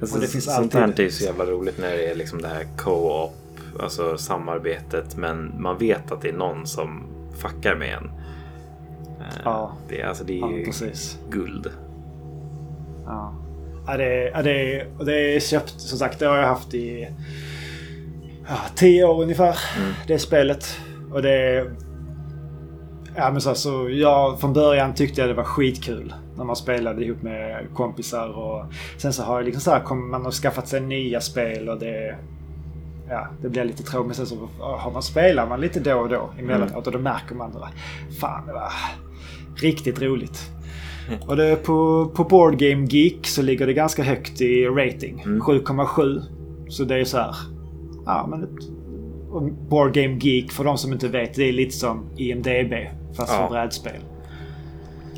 [0.00, 2.66] Alltså, det finns sånt här är så jävla roligt när det är liksom det här
[2.76, 3.34] co-op,
[3.80, 5.16] alltså samarbetet.
[5.16, 7.02] Men man vet att det är någon som
[7.38, 8.10] fuckar med en.
[9.44, 9.72] Ja.
[9.88, 11.18] Det, alltså, det är ja, precis.
[11.30, 11.70] guld.
[13.06, 13.34] Ja.
[13.86, 17.08] Ja, det, ja, det, det är köpt, som sagt, det har jag haft i
[18.48, 19.58] ja, tio år ungefär.
[19.78, 19.92] Mm.
[20.06, 20.80] Det spelet.
[21.12, 21.70] Och det...
[23.16, 27.04] Ja, men så, så jag, från början tyckte jag det var skitkul när man spelade
[27.04, 28.28] ihop med kompisar.
[28.28, 28.64] Och
[28.96, 32.16] sen så har jag liksom så här, man har skaffat sig nya spel och det...
[33.08, 34.06] Ja, det blir lite tråkigt.
[34.06, 36.82] Men sen så har man, spelar man lite då och då emellanåt mm.
[36.84, 37.68] och då märker man det.
[38.20, 38.72] Fan, det var
[39.62, 40.50] riktigt roligt.
[41.26, 45.20] Och det, på, på Board Game Geek så ligger det ganska högt i rating.
[45.20, 45.42] Mm.
[45.42, 46.22] 7,7.
[46.68, 47.34] Så det är så här.
[48.06, 48.68] Ja, men ett,
[49.68, 52.74] Board Game Geek, för de som inte vet, det är lite som IMDB.
[53.16, 53.38] Fast ja.
[53.38, 54.00] för brädspel.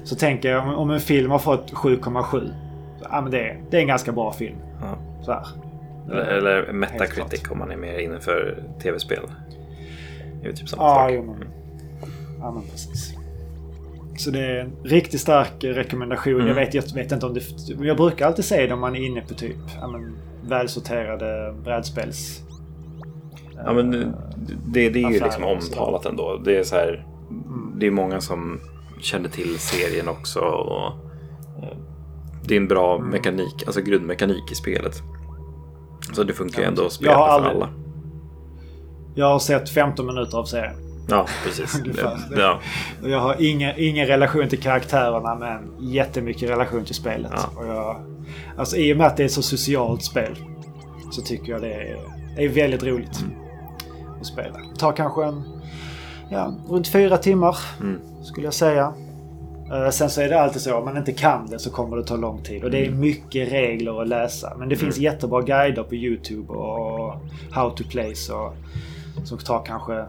[0.05, 2.53] Så tänker jag, om, om en film har fått 7,7.
[3.11, 4.57] Ja, men det, det är en ganska bra film.
[4.81, 4.99] Ja.
[5.23, 5.47] Så här.
[6.11, 9.23] Eller, eller Metacritic om man är mer inne för tv-spel.
[10.43, 11.11] Det är typ samma ja, sak.
[11.15, 11.49] Jo, men,
[12.39, 13.18] ja, men precis.
[14.19, 16.35] Så det är en riktigt stark rekommendation.
[16.35, 16.47] Mm.
[16.47, 17.41] Jag, vet, jag vet inte om det...
[17.81, 20.17] Jag brukar alltid säga det om man är inne på typ ja, men,
[20.49, 22.43] välsorterade brädspels...
[23.65, 26.41] Ja men det, det är ju liksom omtalat ändå.
[26.45, 27.07] Det är så här...
[27.31, 27.79] Mm.
[27.79, 28.61] Det är många som
[29.01, 30.41] känner till serien också.
[30.41, 30.93] Och,
[32.45, 33.11] det är en bra mm.
[33.11, 35.03] mekanik, alltså grundmekanik i spelet.
[36.13, 37.69] Så det funkar ju ändå att spela för alla.
[39.15, 40.88] Jag har sett 15 minuter av serien.
[41.09, 41.81] Ja, precis.
[42.37, 42.61] ja.
[43.03, 47.33] Jag har ingen, ingen relation till karaktärerna men jättemycket relation till spelet.
[47.35, 47.61] Ja.
[47.61, 47.97] Och jag,
[48.57, 50.37] alltså, I och med att det är ett så socialt spel
[51.11, 51.99] så tycker jag det är,
[52.37, 53.33] är väldigt roligt mm.
[54.21, 54.59] att spela.
[54.73, 55.43] Det tar kanske en,
[56.31, 58.01] ja, runt fyra timmar mm.
[58.23, 58.95] skulle jag säga.
[59.73, 62.03] Uh, sen så är det alltid så, om man inte kan det så kommer det
[62.03, 62.65] ta lång tid.
[62.65, 63.01] Och det är mm.
[63.01, 64.53] mycket regler att läsa.
[64.59, 65.05] Men det finns mm.
[65.05, 67.15] jättebra guider på YouTube och
[67.51, 68.53] How to Play så,
[69.25, 70.05] som tar kanske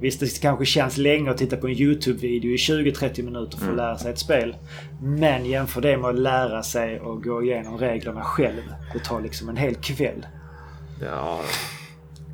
[0.00, 3.72] Visst, det kanske känns länge att titta på en YouTube-video i 20-30 minuter för att
[3.72, 3.76] mm.
[3.76, 4.56] lära sig ett spel.
[5.02, 8.62] Men jämför det med att lära sig och gå igenom reglerna själv.
[8.92, 10.26] Det tar liksom en hel kväll.
[11.02, 11.40] Ja,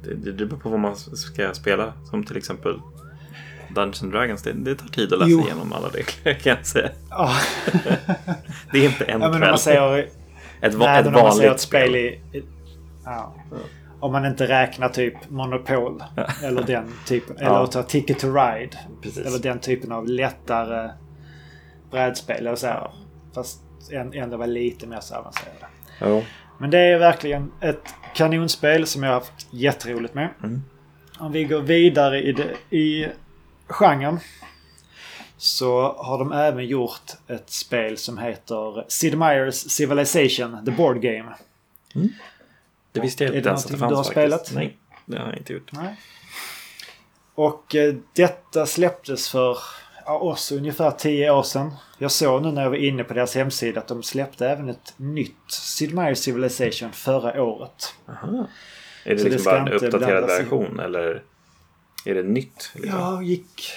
[0.04, 1.92] det, det beror på vad man ska spela.
[2.10, 2.80] Som till exempel
[3.74, 4.42] Dungeons Dragons.
[4.42, 5.40] Det, det tar tid att läsa jo.
[5.40, 6.90] igenom alla regler kan jag säga.
[7.10, 7.32] Ja.
[8.72, 9.58] det är inte en ja, men kväll.
[9.58, 11.96] Säger, ett, nej, ett vanligt ett spel.
[11.96, 12.20] I,
[13.04, 13.34] ja.
[14.04, 16.02] Om man inte räknar typ Monopol.
[16.42, 17.36] eller den typen.
[17.36, 17.66] Eller Ja.
[17.66, 18.78] ta Ticket to Ride.
[19.02, 19.26] Precis.
[19.26, 20.90] Eller den typen av lättare
[21.90, 22.36] brädspel.
[22.36, 22.90] Eller så här.
[23.34, 23.60] Fast
[23.92, 25.66] än- ändå var lite mer så avancerade.
[26.00, 26.22] Jo.
[26.58, 30.28] Men det är verkligen ett kanonspel som jag har haft jätteroligt med.
[30.42, 30.62] Mm.
[31.18, 33.08] Om vi går vidare i, det, i
[33.68, 34.18] genren.
[35.36, 41.34] Så har de även gjort ett spel som heter Sid Meier's Civilization, The Board Game.
[42.94, 44.50] Det visste jag Är inte det ens att det någonting fanns du har faktiskt.
[44.50, 44.64] spelat?
[44.64, 45.72] Nej, det har jag inte gjort.
[45.72, 45.96] Nej.
[47.34, 49.58] Och eh, detta släpptes för
[50.06, 51.74] ja, oss ungefär 10 år sedan.
[51.98, 54.94] Jag såg nu när jag var inne på deras hemsida att de släppte även ett
[54.96, 57.94] nytt Sid Meier's Civilization förra året.
[58.08, 58.46] Aha.
[59.04, 61.22] Är det Så det liksom ska bara en uppdaterad version eller
[62.04, 62.70] är det nytt?
[62.74, 63.00] Liksom?
[63.00, 63.72] Jag gick...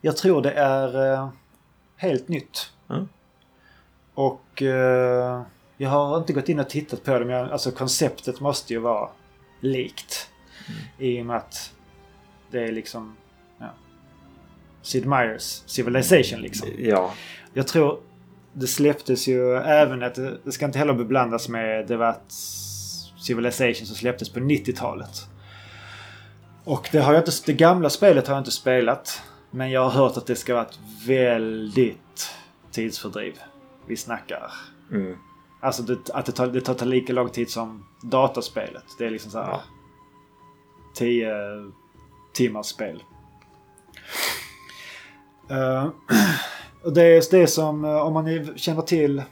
[0.00, 1.28] Jag tror det är eh,
[1.96, 2.72] helt nytt.
[2.90, 3.08] Mm.
[4.14, 5.42] Och eh,
[5.76, 8.78] jag har inte gått in och tittat på det men jag, alltså konceptet måste ju
[8.78, 9.08] vara
[9.60, 10.30] likt.
[10.98, 11.72] I och med att
[12.50, 13.16] det är liksom
[13.58, 13.70] ja,
[14.82, 16.68] Sid Meier's Civilization liksom.
[16.78, 17.14] Ja,
[17.54, 18.00] Jag tror
[18.52, 20.14] det släpptes ju även att
[20.44, 22.16] det, ska inte heller beblandas med det var
[23.18, 25.28] Civilization som släpptes på 90-talet.
[26.64, 29.22] Och det, har jag inte, det gamla spelet har jag inte spelat.
[29.50, 32.34] Men jag har hört att det ska vara ett väldigt
[32.70, 33.34] tidsfördriv.
[33.86, 34.52] Vi snackar.
[34.92, 35.16] mm.
[35.64, 38.84] Alltså det, att det tar, det tar lika lång tid som dataspelet.
[38.98, 39.60] Det är liksom så här Ja.
[40.94, 41.32] 10
[42.34, 43.02] timmars spel.
[45.50, 45.88] Eh,
[46.84, 49.22] och det är det som, eh, om man känner till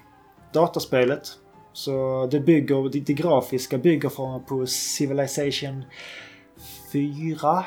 [0.52, 1.28] dataspelet.
[1.72, 5.84] Så det bygger, det, det grafiska bygger från på Civilization
[6.92, 7.64] 4.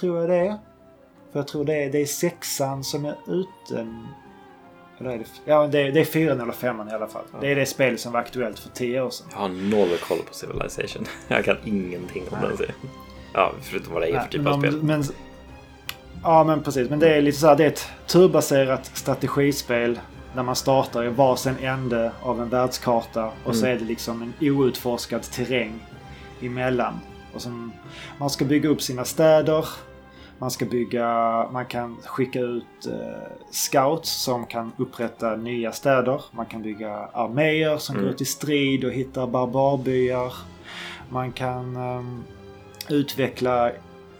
[0.00, 0.58] Tror jag det är.
[1.32, 3.86] För jag tror det är, det är sexan som är ute.
[5.02, 7.22] Eller är det, ja, det är, det är fyran eller femman i alla fall.
[7.40, 9.26] Det är det spel som var aktuellt för 10 år sedan.
[9.32, 11.06] jag har noll koll på Civilization.
[11.28, 12.74] Jag kan ingenting om den serien.
[13.34, 14.82] Ja, förutom vad det är för typ av spel.
[14.82, 15.04] Men,
[16.22, 16.90] ja, men precis.
[16.90, 20.00] Men det är lite så här, det är ett turbaserat strategispel.
[20.34, 23.30] Där man startar i varsin ände av en världskarta.
[23.44, 23.76] Och så Mm.
[23.76, 25.80] är det liksom en outforskad terräng
[26.42, 27.00] emellan.
[27.34, 27.72] Och som,
[28.18, 29.66] man ska bygga upp sina städer.
[30.42, 31.06] Man ska bygga,
[31.52, 36.22] man kan skicka ut eh, scouts som kan upprätta nya städer.
[36.30, 38.04] Man kan bygga arméer som Mm.
[38.04, 40.32] går ut i strid och hittar barbarbyar.
[41.08, 42.22] Man kan ehm,
[42.88, 43.70] utveckla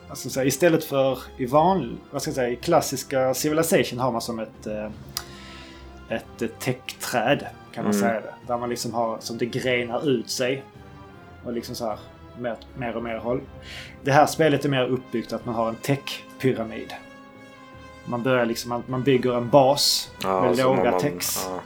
[0.09, 4.13] Alltså, så här, istället för i vanlig, vad ska jag säga, i klassiska Civilization har
[4.13, 4.91] man som ett, eh,
[6.09, 8.01] ett eh, täckträd kan man Mm.
[8.03, 8.35] säga det.
[8.47, 10.63] Där man liksom har, som det grenar ut sig.
[11.45, 11.99] Och liksom så här,
[12.39, 13.41] mer, mer och mer håll.
[14.05, 16.95] Det här spelet är mer uppbyggt att man har en täckpyramid.
[18.05, 21.47] Man börjar liksom, man, man bygger en bas med så låga man- täcks.
[21.49, 21.61] Ja.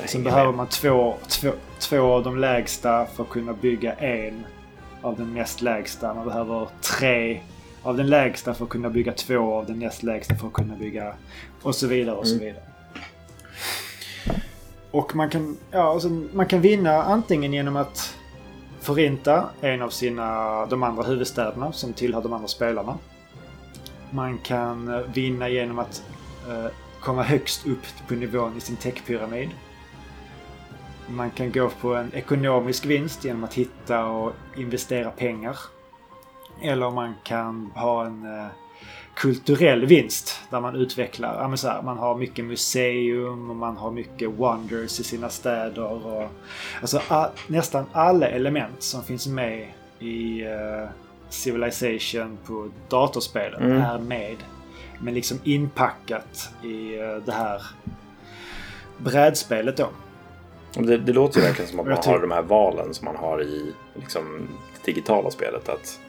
[0.00, 0.54] Jag Sen behöver med.
[0.56, 4.46] man två, två, två av de lägsta för att kunna bygga en
[5.02, 6.14] av den näst lägsta.
[6.14, 6.68] Man behöver
[6.98, 7.40] tre
[7.82, 10.74] av den lägsta för att kunna bygga två av den näst lägsta för att kunna
[10.76, 11.14] bygga
[11.62, 12.46] och så vidare och så Mm.
[12.46, 12.62] vidare.
[14.90, 18.16] Och man kan, ja, alltså, man kan vinna antingen genom att
[18.80, 22.98] förinta en av sina, de andra huvudstäderna som tillhör de andra spelarna.
[24.10, 26.02] Man kan eh, vinna genom att
[26.48, 26.66] eh,
[27.00, 29.50] komma högst upp på nivån i sin techpyramid.
[31.08, 35.58] Man kan gå på en ekonomisk vinst genom att hitta och investera pengar.
[36.62, 38.46] Eller man kan ha en eh,
[39.20, 44.30] kulturell vinst där man utvecklar, ja, här, man har mycket museum och man har mycket
[44.30, 46.06] wonders i sina städer.
[46.06, 46.28] Och,
[46.80, 49.68] alltså a, nästan alla element som finns med
[49.98, 50.88] i eh,
[51.28, 53.82] Civilization på datorspelen Mm.
[53.82, 54.36] är med.
[55.00, 57.62] Men liksom inpackat i eh, det här
[58.98, 59.88] brädspelet då.
[60.72, 63.42] Det, det låter ju verkligen som att man har de här valen som man har
[63.42, 65.68] i liksom, det digitala spelet.
[65.68, 66.00] Att,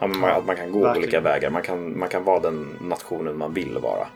[0.00, 1.04] ja, man, att man kan gå verkligen.
[1.04, 1.50] olika vägar.
[1.50, 4.06] Man kan, man kan vara den nationen man vill vara.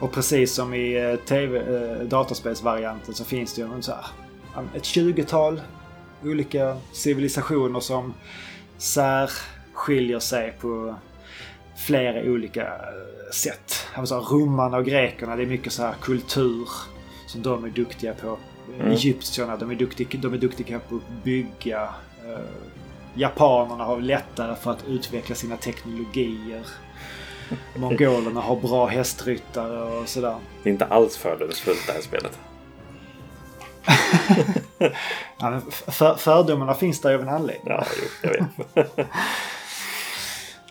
[0.00, 4.04] Och precis som i eh, TV, eh, dataspelsvarianten så finns det ju så här,
[4.74, 5.60] ett 20-tal
[6.24, 8.14] olika civilisationer som
[8.78, 10.94] särskiljer sig på
[11.86, 13.86] flera olika eh, sätt.
[13.94, 16.68] Alltså romarna och grekerna, det är mycket så här kultur
[17.26, 18.38] som de är duktiga på.
[18.74, 18.90] Mm.
[18.90, 21.88] Egyptierna, de är, duktiga, de är duktiga på att bygga.
[23.16, 26.66] Japanerna har lättare för att utveckla sina teknologier.
[27.76, 30.36] Mongolerna har bra hästryttare och sådär.
[30.62, 32.38] Det är inte alls fördomsfullt det här spelet.
[35.38, 37.66] Ja, för, fördomarna finns där av en anledning.
[37.66, 39.06] Ja, jo, jag vet.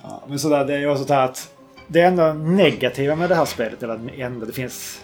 [0.03, 1.51] Ja, men sådär, det är ju också så att
[1.87, 5.01] det enda negativa med det här spelet, eller det enda, det finns...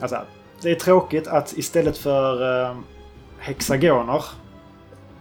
[0.00, 0.20] Alltså,
[0.62, 2.76] det är tråkigt att istället för eh,
[3.38, 4.24] hexagoner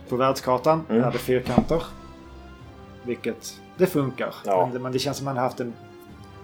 [0.09, 1.03] på världskartan Mm.
[1.03, 1.83] är det fyrkanter.
[3.03, 4.35] Vilket det funkar.
[4.45, 4.65] Ja.
[4.65, 5.73] Men, det, men det känns som man har haft en...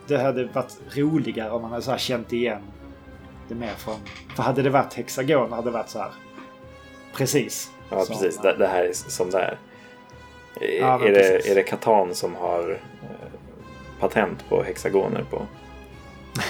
[0.08, 2.62] Det hade varit roligare om man hade så här känt igen
[3.48, 3.96] det mer från...
[4.36, 6.12] För hade det varit hexagon hade det varit så här...
[7.16, 7.72] Precis.
[7.90, 8.38] Ja, som- precis.
[8.42, 9.58] Det, det här är som det är.
[10.80, 11.46] Ja, är, precis.
[11.46, 12.72] det, är det Catan som har
[13.04, 13.30] eh,
[14.00, 15.46] patent på hexagoner på?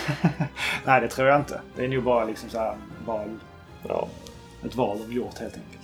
[0.85, 1.61] Nej, det tror jag inte.
[1.75, 3.39] Det är nog bara liksom så här val,
[3.87, 4.07] Ja,
[4.65, 5.80] ett val de gjort helt enkelt.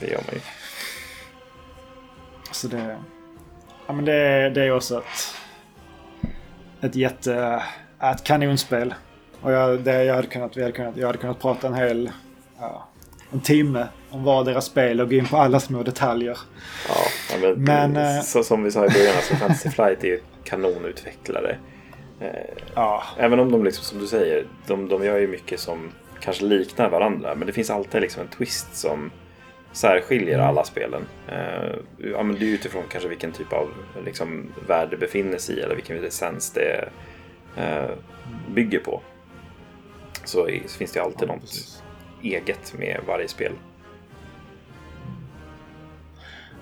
[0.00, 0.40] det gör man ju.
[2.52, 2.98] Så det...
[3.86, 5.34] Ja men det, det är också ett...
[6.80, 7.62] Ett jätte...
[8.02, 8.94] Ett kanonspel.
[9.40, 12.10] Och jag, det, jag, hade kunnat, vi hade kunnat, jag hade kunnat prata en hel...
[12.60, 12.88] Ja,
[13.32, 16.38] en timme om var deras spel och gå in på alla små detaljer.
[16.88, 20.20] Ja, men, Men, eh, så, som vi sa i början, alltså Fantasy Flight är ju
[20.44, 21.56] kanonutvecklare.
[22.20, 22.28] Eh,
[22.74, 26.44] Ja, Även om de, liksom, som du säger, de, de gör ju mycket som kanske
[26.44, 27.34] liknar varandra.
[27.34, 29.10] Men det finns alltid liksom en twist som
[29.72, 30.46] särskiljer Mm.
[30.48, 31.06] alla spelen.
[31.28, 31.74] Eh,
[32.12, 33.68] ja, men det är utifrån kanske vilken typ av
[34.04, 36.88] liksom, värld det befinner sig i eller vilken essens det
[38.54, 39.00] bygger på.
[40.24, 40.48] Så,
[40.78, 41.82] finns det alltid Ja, något precis.
[42.22, 43.52] eget med varje spel.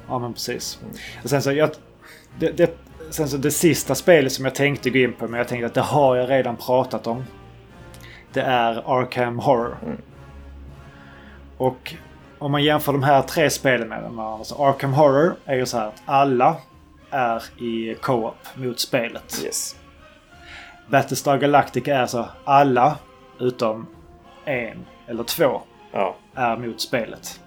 [0.08, 0.80] ja men precis.
[1.24, 1.70] Och sen så, jag,
[2.38, 2.76] det, det,
[3.10, 5.74] sen så det sista spelet som jag tänkte gå in på, men jag tänkte att
[5.74, 7.24] det har jag redan pratat om.
[8.32, 9.76] Det är Arkham Horror.
[9.84, 9.96] Mm.
[11.56, 11.94] Och
[12.38, 14.24] om man jämför de här tre spelen med varandra.
[14.24, 16.56] Alltså Arkham Horror är ju så här att alla
[17.10, 19.42] är i co-op mot spelet.
[19.44, 19.76] Yes.
[20.90, 22.98] Battlestar Galactica är så alla
[23.40, 23.86] utom
[24.44, 25.60] en eller två
[25.92, 27.40] Ja, är mot spelet.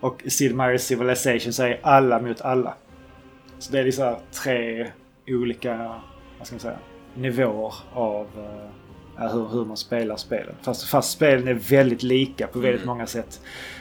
[0.00, 2.74] Och Sid Meier's Civilization så är alla mot alla.
[3.58, 4.86] Så det är liksom tre
[5.26, 6.00] olika
[6.38, 6.78] vad ska man säga,
[7.14, 8.26] nivåer av
[9.18, 10.54] eh, hur, hur man spelar spelen.
[10.62, 12.94] Fast, fast spelen är väldigt lika på väldigt Mm.
[12.94, 13.40] många sätt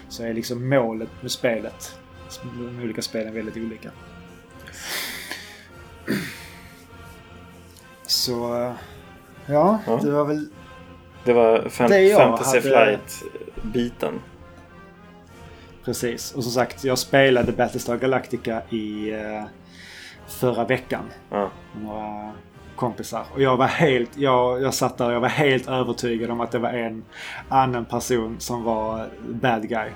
[0.09, 1.99] så är liksom målet med spelet,
[2.43, 3.89] de olika spelen väldigt olika.
[8.25, 8.73] Så
[9.45, 9.99] ja, Ja.
[10.03, 10.47] det var väl
[11.23, 14.13] det var fan- Det Fantasy hade- Flight-biten.
[15.85, 16.31] Precis.
[16.33, 19.43] Och som sagt, jag spelade Battlestar Galactica i eh,
[20.27, 21.03] förra veckan.
[21.29, 21.49] Ja.
[21.81, 22.31] Några
[22.75, 23.23] kompisar.
[23.33, 26.51] Och jag var helt, jag, jag satt där och jag var helt övertygad om att
[26.51, 27.03] det var en
[27.49, 29.89] annan person som var bad guy.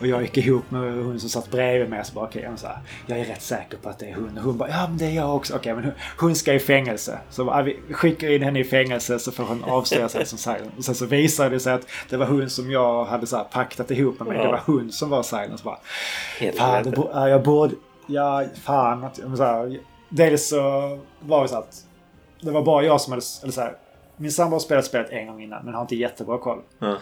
[0.00, 2.58] Och jag gick ihop med hon som satt bredvid mig och så bara okej, jag,
[2.58, 4.38] så här, jag är rätt säker på att det är hon.
[4.38, 5.56] Och hon bara ja men det är jag också.
[5.56, 7.18] Okej men hon, ska i fängelse.
[7.30, 10.70] Så bara, vi skickar in henne i fängelse så får hon avslöja sig som Silence.
[10.78, 13.44] Och sen så visade det sig att det var hon som jag hade så här
[13.44, 14.36] paktat ihop med.
[14.36, 14.42] Ja.
[14.42, 15.64] Det var hon som var Silence.
[15.64, 15.78] Bara.
[16.56, 17.74] Fan, det bo- ja, jag borde...
[18.06, 19.04] Ja, fan.
[19.04, 20.60] Att, så här, dels så
[21.20, 21.84] var det så att
[22.40, 23.22] det var bara jag som hade...
[23.42, 23.76] Eller så här,
[24.16, 26.58] min sambo har spelat spelet en gång innan men har inte jättebra koll.
[26.78, 26.96] Ja.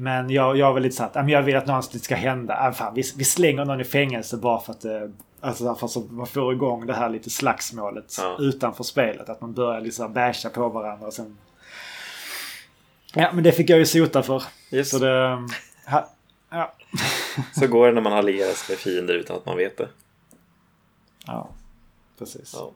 [0.00, 2.72] Men jag, jag var lite så att ja, men jag vill att någonting ska hända.
[2.72, 5.00] Fan, vi, vi slänger någon i fängelse bara för att, eh,
[5.40, 8.36] alltså, för att man får igång det här lite slagsmålet Ja.
[8.40, 9.28] utanför spelet.
[9.28, 11.38] Att man börjar liksom basha på varandra och sen...
[13.14, 14.42] Ja, men det fick jag ju sota för.
[14.70, 14.90] Yes.
[14.90, 15.42] Så det...
[15.86, 16.08] Ha,
[16.50, 16.72] ja.
[17.60, 19.88] Så går det när man allierar sig med fiender utan att man vet det.
[21.26, 21.48] ja,
[22.18, 22.54] precis.
[22.56, 22.70] Ja.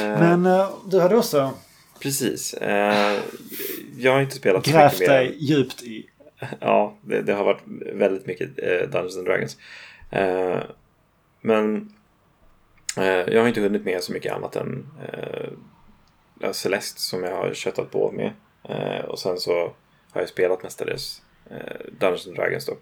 [0.00, 1.50] Eh, Men eh, du hade också
[2.04, 2.54] Precis.
[2.54, 3.18] Eh,
[3.98, 5.18] jag har inte spelat så grävt mycket mer.
[5.18, 6.06] dig djupt i.
[6.60, 9.56] Ja, det, det har varit väldigt mycket eh, Dungeons and Dragons.
[10.10, 10.58] Eh,
[11.40, 11.92] men
[12.96, 17.54] eh, jag har inte hunnit med så mycket annat än eh, Celeste som jag har
[17.54, 18.32] köttat på med.
[18.68, 19.72] Eh, och sen så
[20.10, 21.22] har jag spelat mestadels
[21.98, 22.72] Dungeons and Dragons då.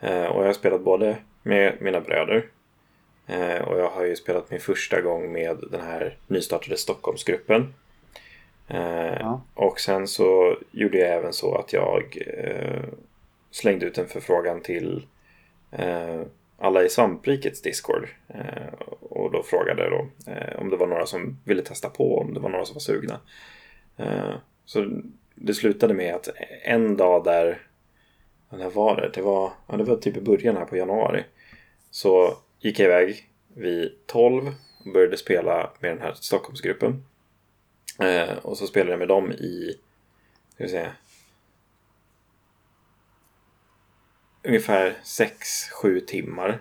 [0.00, 2.46] Och jag har spelat både med mina bröder
[3.64, 7.74] och jag har ju spelat min första gång med den här nystartade Stockholmsgruppen.
[8.68, 9.42] Eh, Ja.
[9.54, 12.82] Och sen så gjorde jag även så att jag eh,
[13.50, 15.06] slängde ut en förfrågan till
[15.70, 16.20] eh,
[16.58, 18.08] alla i Svamprikets Discord.
[18.28, 22.34] Eh, och då frågade då eh, om det var några som ville testa på, om
[22.34, 23.20] det var några som var sugna.
[24.64, 25.00] Så
[25.34, 26.28] det slutade med att
[26.64, 27.66] en dag där,
[28.50, 29.10] när var det?
[29.14, 31.24] Det var, ja, det var typ i början här på januari.
[31.90, 34.54] Så gick jag iväg vid 12
[34.86, 37.04] och började spela med den här Stockholmsgruppen.
[38.02, 39.78] Eh, och så spelade jag med dem i,
[40.54, 40.88] ska vi se,
[44.42, 46.58] ungefär 6-7 timmar.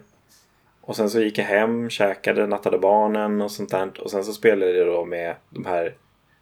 [0.81, 4.01] Och sen så gick jag hem, käkade, nattade barnen och sånt där.
[4.01, 5.95] Och sen så spelade jag då med de här,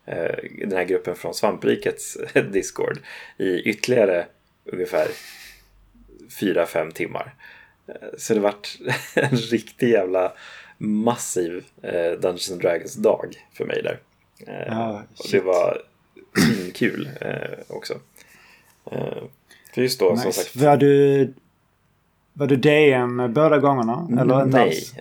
[0.05, 2.17] eh, den här gruppen från Svamprikets
[2.51, 2.99] Discord
[3.37, 4.25] i ytterligare
[4.65, 5.07] ungefär
[6.29, 7.35] 4-5 timmar.
[7.87, 8.77] Eh, så det vart
[9.15, 10.33] en riktig jävla
[10.77, 13.99] massiv eh, Dungeons and Dragons dag för mig där.
[14.47, 15.81] Eh, Ja, det var
[16.73, 17.93] kul eh, också.
[18.91, 19.23] Eh,
[19.73, 20.43] för just då, som Nice.
[20.43, 20.55] sagt.
[20.55, 21.33] Var du,
[22.33, 24.07] var du DM båda gångerna?
[24.21, 24.67] Eller inte Nej.
[24.67, 24.93] alls?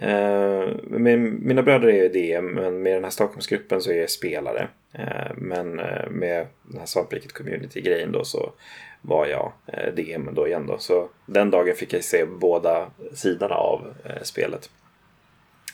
[0.90, 4.68] Min, mina bröder är ju DM, men med den här Stockholmsgruppen så är jag spelare.
[4.92, 5.70] Eh, men
[6.10, 8.52] med den här Svampriket Community-grejen då så
[9.02, 9.52] var jag
[9.96, 10.78] DM då igen då.
[10.78, 14.70] Så den dagen fick jag se båda sidorna av spelet.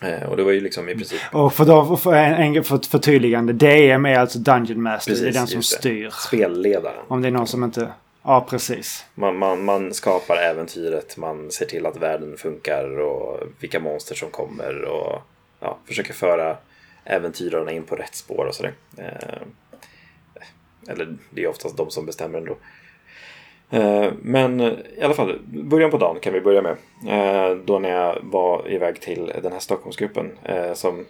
[0.04, 2.86] Eh, och det var ju liksom i princip Och för, då, för, en, för ett
[2.86, 3.52] förtydligande.
[3.52, 5.12] DM är alltså Dungeon Master.
[5.12, 6.10] det är Precis, den som styr.
[6.10, 7.04] spelledaren.
[7.08, 7.88] Om det är någon som inte...
[8.22, 9.04] Ja, precis.
[9.14, 14.30] Man, man, man skapar äventyret, man ser till att världen funkar och vilka monster som
[14.30, 15.22] kommer och
[15.60, 16.56] ja, försöker föra
[17.04, 18.72] äventyrarna in på rätt spår och sådär.
[18.96, 19.42] Eh,
[20.88, 22.56] eller det är oftast de som bestämmer ändå.
[23.70, 26.76] Eh, men i alla fall, början på dagen kan vi börja med.
[27.08, 31.04] Eh, då när jag var iväg till den här Stockholmsgruppen eh, som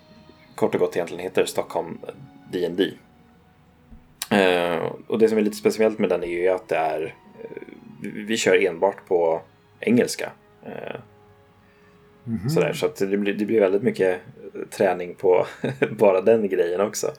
[0.54, 1.98] kort och gott egentligen heter Stockholm
[2.52, 2.90] D&D.
[5.06, 7.14] Och det som är lite speciellt med den är ju att det är
[8.00, 9.40] vi kör enbart på
[9.80, 10.30] engelska.
[10.66, 10.96] Eh,
[12.26, 12.50] Mhm.
[12.50, 14.20] Sådär, så att det, blir, det blir väldigt mycket
[14.70, 15.46] träning på
[15.90, 17.12] bara den grejen också.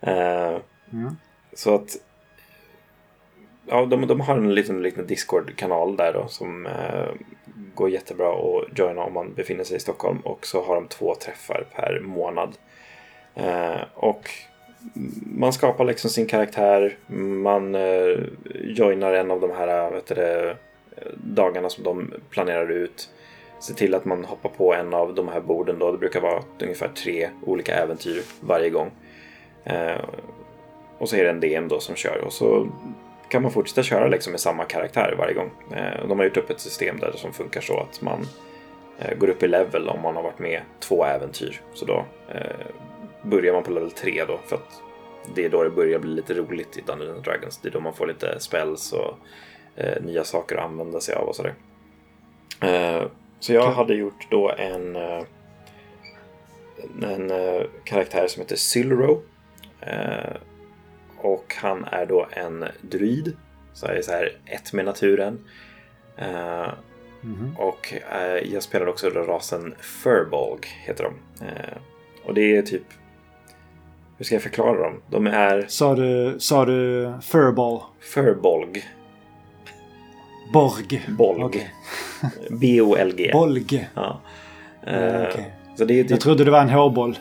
[0.00, 0.60] Ja.
[1.52, 1.96] så att
[3.68, 7.08] ja, de, de har en liten, liten Discord-kanal där då som eh,
[7.74, 10.18] går jättebra att joina om man befinner sig i Stockholm.
[10.20, 12.56] Och så har de två träffar per månad.
[13.34, 14.30] Eh, och
[15.24, 16.96] man skapar liksom sin karaktär.
[17.42, 18.18] Man eh,
[18.64, 20.54] joinar en av de här eh, vet du, eh,
[21.14, 23.10] dagarna som de planerar ut.
[23.60, 25.92] Se till att man hoppar på en av de här borden då.
[25.92, 28.90] Det brukar vara ungefär tre olika äventyr varje gång.
[29.64, 30.00] Eh,
[30.98, 32.24] och så är det en DM då som kör.
[32.24, 32.68] Och så
[33.28, 35.50] kan man fortsätta köra liksom med samma karaktär varje gång.
[35.72, 38.26] Eh, de har gjort upp ett system där som funkar så att man
[38.98, 41.60] eh, går upp i level om man har varit med två äventyr.
[41.74, 42.66] Så då eh,
[43.22, 44.82] börjar man på level 3 då för att
[45.34, 47.58] det är då det börjar bli lite roligt i Dungeons Dragons.
[47.58, 49.18] Det är då man får lite spells och
[50.00, 51.54] nya saker att använda sig av och sådär.
[53.40, 54.96] Så jag hade gjort då en,
[57.02, 57.32] en
[57.84, 59.22] karaktär som heter Sylro.
[61.20, 63.36] Och han är då en druid.
[63.72, 65.44] Så är så här ett med naturen.
[66.16, 66.68] Eh,
[67.20, 67.56] Mhm.
[67.58, 71.44] och eh, jag spelar också rasen Furbolg, heter de.
[71.46, 71.78] Eh,
[72.24, 72.82] och det är typ...
[74.18, 75.02] Hur ska jag förklara dem?
[75.10, 77.80] De är Sa du, sa du furball?
[78.00, 78.84] Furbolg.
[80.52, 81.04] Borg?
[81.08, 81.42] Bolg.
[81.44, 81.74] Okej.
[82.50, 83.30] B-O-L-G.
[83.32, 83.88] Bolg?
[83.94, 84.20] Ja.
[84.86, 85.54] Eh, okej.
[85.76, 87.18] Så det är typ, Jag trodde det var en hårboll.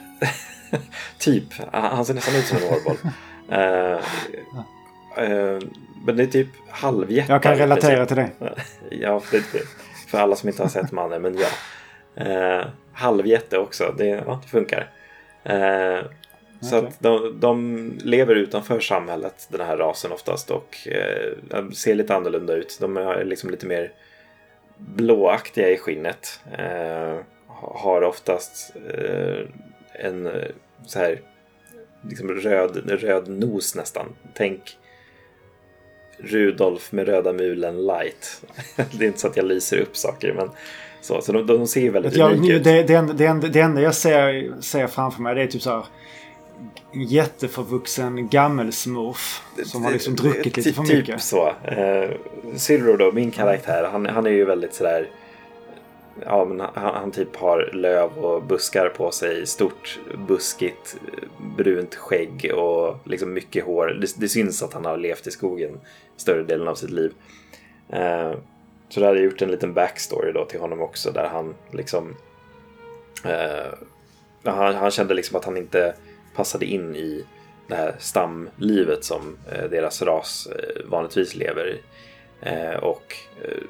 [1.20, 1.44] typ.
[1.72, 2.98] Han ser nästan ut som en hårboll.
[3.52, 4.00] Eh,
[5.18, 5.60] eh,
[6.06, 7.34] men det är typ halvjättar.
[7.34, 8.30] Jag kan relatera till det.
[8.90, 9.40] Ja, för,
[10.08, 11.48] för alla som inte har sett mannen, men ja.
[12.16, 14.90] Eh, halvjätte också, det, ja, det funkar.
[15.44, 16.00] Eh,
[16.62, 22.16] så att de, de lever utanför samhället, den här rasen oftast, och eh, ser lite
[22.16, 22.78] annorlunda ut.
[22.82, 23.92] De är liksom lite mer
[24.78, 26.40] blåaktiga i skinnet.
[26.58, 27.18] Eh,
[27.48, 29.40] har oftast eh,
[29.94, 30.30] en
[30.86, 31.20] så här
[32.10, 34.06] liksom röd, röd nos nästan.
[34.34, 34.78] Tänk
[36.20, 38.42] Rudolf med röda mulen light.
[38.76, 40.50] det är inte så att jag lyser upp saker men
[41.02, 42.64] så, så de, de ser väldigt Jag, unika ut.
[42.64, 45.86] det, det, det, det enda jag ser, ser framför mig det är typ så här
[46.94, 51.16] en jätteförvuxen gammelsmurf som har liksom druckit lite för Ty- mycket.
[51.16, 51.54] Typ så.
[51.64, 52.10] Eh,
[52.56, 55.10] Silro då, min karaktär, han, han är ju väldigt sådär
[56.26, 61.00] Ja, men han, han typ har löv och buskar på sig, stort buskigt
[61.58, 63.88] brunt skägg och liksom mycket hår.
[63.88, 65.80] Det, det syns att han har levt i skogen
[66.18, 67.14] större delen av sitt liv.
[67.90, 68.32] Eh,
[68.90, 72.16] så där hade jag gjort en liten backstory då till honom också där han liksom
[73.26, 73.74] eh,
[74.44, 75.96] han, han kände liksom att han inte
[76.36, 77.26] passade in i
[77.68, 81.82] det här stamlivet som eh, deras ras eh, vanligtvis lever i.
[82.42, 83.64] Eh, och eh,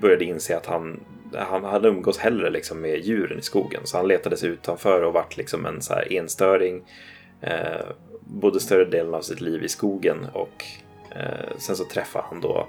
[0.00, 1.00] började inse att han,
[1.34, 3.80] han hade umgås hellre liksom med djuren i skogen.
[3.84, 6.82] Så han letade sig utanför och vart liksom en så här enstöring.
[7.40, 7.86] Eh,
[8.20, 10.64] bodde större delen av sitt liv i skogen och
[11.10, 12.66] eh, sen så träffade han då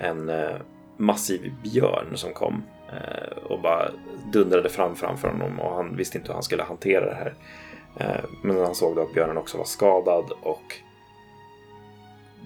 [0.00, 0.56] en eh,
[0.96, 3.90] massiv björn som kom eh, och bara
[4.32, 7.34] dundrade fram framför honom och han visste inte hur han skulle hantera det här.
[7.96, 10.76] Eh, men han såg då att björnen också var skadad och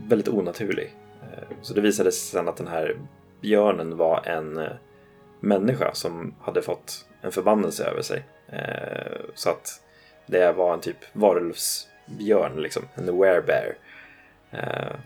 [0.08, 0.94] väldigt onaturlig.
[1.22, 2.96] Eh, så det visade sig sen att den här
[3.40, 4.72] björnen var en eh,
[5.40, 8.24] människa som hade fått en förbannelse över sig.
[8.48, 9.80] Eh, så att
[10.26, 13.74] det var en typ varulvsbjörn, liksom, en werebear.
[14.50, 14.96] Eh,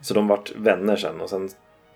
[0.00, 1.50] så de vart vänner sen och sen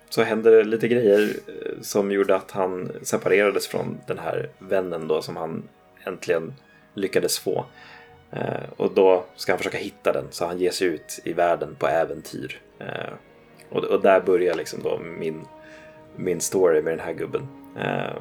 [0.09, 5.07] så hände det lite grejer eh, som gjorde att han separerades från den här vännen
[5.07, 5.69] då som han
[6.03, 6.53] äntligen
[6.93, 7.65] lyckades få.
[8.31, 11.75] Eh, och då ska han försöka hitta den så han ger sig ut i världen
[11.79, 12.61] på äventyr.
[12.79, 13.13] Eh,
[13.69, 15.45] och, och, där börjar liksom då min,
[16.15, 17.62] min story med den här gubben.
[17.77, 18.15] Eh,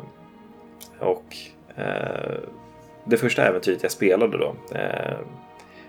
[0.99, 1.37] och
[1.77, 2.39] eh,
[3.05, 5.19] det första äventyret jag spelade då eh,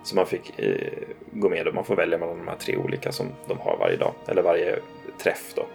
[0.03, 0.91] som man fick eh,
[1.32, 3.97] gå med och man får välja mellan de här tre olika som de har varje
[3.97, 4.80] dag, eller varje
[5.24, 5.66] träff då.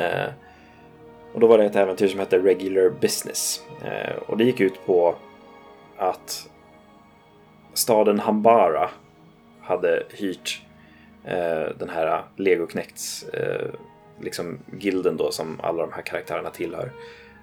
[0.00, 0.28] Eh,
[1.32, 3.64] och då var det ett äventyr som hette Regular Business.
[3.84, 5.14] Eh, och det gick ut på
[5.96, 6.48] att
[7.74, 8.90] staden Hambara
[9.60, 10.62] hade hyrt
[11.24, 13.70] eh, den här Lego Knects eh,
[14.20, 16.92] liksom gilden då som alla de här karaktärerna tillhör.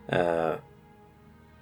[0.08, 0.52] Eh,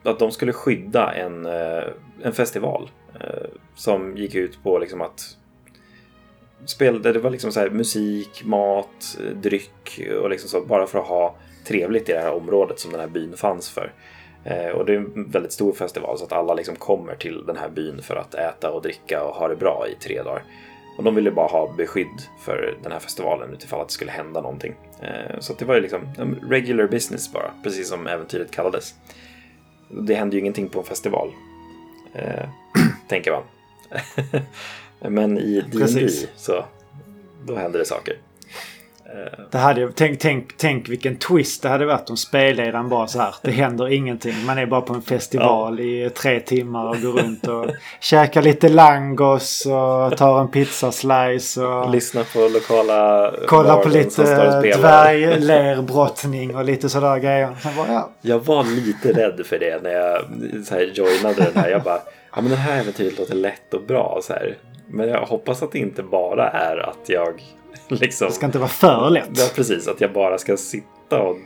[0.04, 1.84] att de skulle skydda en, eh,
[2.22, 2.90] en festival
[3.20, 5.38] eh, som gick ut på liksom att
[6.66, 11.36] spela, det var liksom så musik, mat, dryck och liksom så bara för att ha
[11.66, 13.94] trevligt i det här området som den här byn fanns för.
[14.44, 17.58] Eh, och det är en väldigt stor festival så att alla liksom kommer till den
[17.58, 20.44] här byn för att äta och dricka och ha det bra i tre dagar.
[20.98, 24.42] Och de ville bara ha beskydd för den här festivalen utifall att det skulle hända
[24.42, 24.76] någonting.
[25.06, 26.02] Eh, så det var ju liksom
[26.50, 28.96] regular business bara, precis som äventyret kallades.
[29.90, 31.32] Det hände ju ingenting på en festival,
[32.14, 32.50] eh,
[33.08, 33.44] tänker man.
[35.14, 36.66] Men i D&D så
[37.46, 38.18] då händer det saker.
[39.16, 43.20] Eh, det hade, tänk, tänk, tänk vilken twist det hade varit om spelledaren bara så
[43.20, 43.36] här.
[43.42, 44.46] Det händer ingenting.
[44.46, 45.86] Man är bara på en festival ja.
[45.86, 47.66] i tre timmar och går runt och
[48.00, 51.62] käkar lite langos och tar en pizzaslice.
[51.62, 54.24] Och Lyssnar på lokala Kollar på lite
[54.78, 57.50] dvärglerbrottning och lite sådär grejer.
[57.78, 58.10] Bara, ja.
[58.22, 60.22] Jag var lite rädd för det när jag
[60.66, 61.70] så här, joinade den här.
[61.70, 62.00] Jag bara,
[62.36, 64.20] ja men det här äventyret låter lätt och bra.
[64.24, 64.58] Så här.
[64.88, 67.42] Men jag hoppas att det inte bara är att jag
[67.88, 68.28] liksom.
[68.28, 69.30] Det ska inte vara för lätt.
[69.34, 69.88] Ja, precis.
[69.88, 71.38] Att jag bara ska sitta och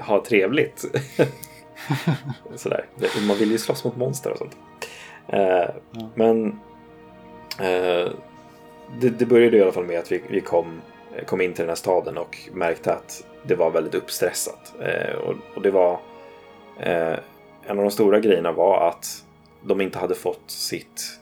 [0.00, 0.84] ha trevligt.
[2.56, 2.84] Sådär.
[3.26, 4.56] Man vill ju slåss mot monster och sånt.
[5.28, 5.40] Eh,
[5.90, 6.10] ja.
[6.14, 6.46] Men
[7.58, 8.10] eh,
[9.00, 10.80] det, det, började i alla fall med att vi, vi kom,
[11.26, 14.74] kom in till den här staden och märkte att det var väldigt uppstressat.
[14.80, 16.00] Eh, och, och, det var
[16.80, 17.18] eh,
[17.66, 19.24] en av de stora grejerna var att
[19.62, 21.20] de inte hade fått sitt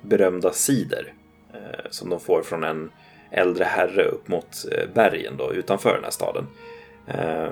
[0.00, 1.14] berömda cider
[1.54, 2.90] eh, som de får från en
[3.30, 6.46] äldre herre upp mot eh, bergen då, utanför den här staden.
[7.06, 7.48] Eh,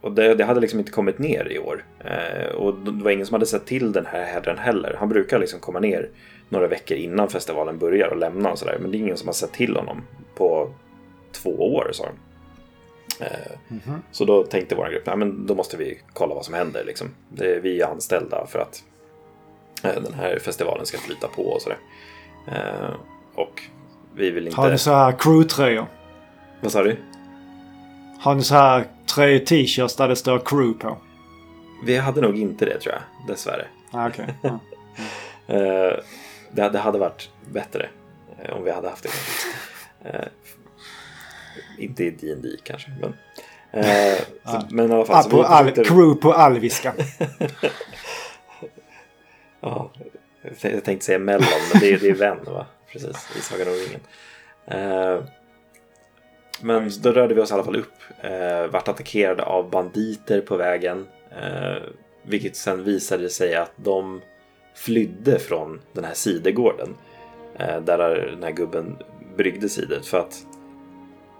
[0.00, 1.84] och det, det, hade liksom inte kommit ner i år.
[1.98, 4.96] Eh, och det var ingen som hade sett till den här herren heller.
[4.98, 6.08] Han brukar liksom komma ner
[6.48, 8.78] några veckor innan festivalen börjar och lämna och sådär.
[8.80, 10.02] Men det är ingen som har sett till honom
[10.34, 10.74] på
[11.32, 12.12] två år, sa de.
[13.20, 13.98] Mm -hmm.
[14.10, 16.84] Så då tänkte vår grupp, men då måste vi kolla vad som händer.
[16.84, 17.08] Liksom.
[17.28, 18.84] Det, vi är anställda för att
[19.82, 21.78] den här festivalen ska flyta på och sådär.
[23.34, 23.62] Och
[24.14, 24.60] vi vill inte...
[24.60, 25.86] Har ni så här crew-tröjor?
[26.60, 26.96] Vad sa du?
[28.20, 28.84] Har ni så här
[29.14, 30.96] tröjor, t-shirts där det står crew på?
[31.84, 33.66] Vi hade nog inte det tror jag, dessvärre.
[33.90, 34.26] Ah, okay.
[34.42, 34.48] Ah.
[35.54, 35.96] uh,
[36.52, 37.88] det, det, hade varit bättre
[38.44, 39.08] uh, om vi hade haft det.
[40.08, 40.24] Uh,
[41.78, 43.14] inte i D&D kanske, men...
[44.44, 46.90] så, men i alla fall, ah, på all, crew på alviska.
[49.60, 49.90] ja,
[50.60, 52.66] jag tänkte säga mellon, men det är, det är vän va?
[52.92, 54.00] Precis, i Sagan om ringen.
[54.66, 55.24] Eh,
[56.62, 57.94] men då rörde vi oss i alla fall upp.
[58.20, 61.06] Eh, vart attackerade av banditer på vägen.
[61.30, 61.82] Eh,
[62.22, 64.20] vilket sen visade sig att de
[64.74, 66.96] flydde från den här sidegården.
[67.58, 67.98] Eh, där
[68.30, 68.96] den här gubben
[69.36, 70.06] bryggde sidet.
[70.06, 70.46] För att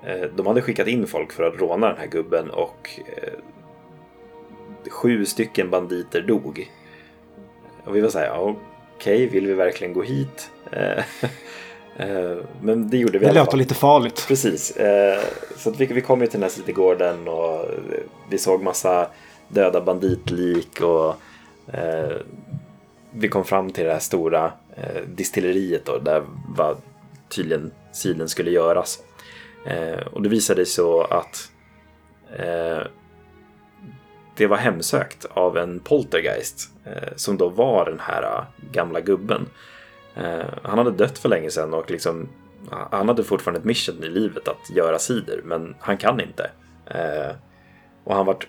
[0.07, 3.39] eh, de hade skickat in folk för att råna den här gubben och eh,
[4.91, 6.71] sju stycken banditer dog.
[7.85, 8.57] Och vi var så här, ja,
[9.01, 10.51] okej, okay, vill vi verkligen gå hit?
[10.73, 11.05] Eh,
[11.97, 14.25] eh, men det gjorde vi Det låter lite farligt.
[14.29, 14.77] Precis.
[14.77, 15.23] Eh,
[15.57, 17.65] så vi, vi kom ju till den här citegården och
[18.31, 19.09] vi såg massa
[19.49, 21.15] döda banditlik och
[23.11, 24.53] vi kom fram till det här stora
[25.07, 26.23] distilleriet då, där
[26.57, 26.77] var
[27.29, 28.99] tydligen silen skulle göras.
[30.13, 31.51] Och det visade sig så att
[34.41, 39.47] det var hemsökt av en poltergeist eh, som då var den här ah, gamla gubben.
[40.15, 42.29] Eh, han hade dött för länge sedan och liksom,
[42.71, 46.51] ah, han hade fortfarande ett mission i livet att göra cider, men han kan inte.
[46.87, 47.37] Eh,
[48.05, 48.49] och han vart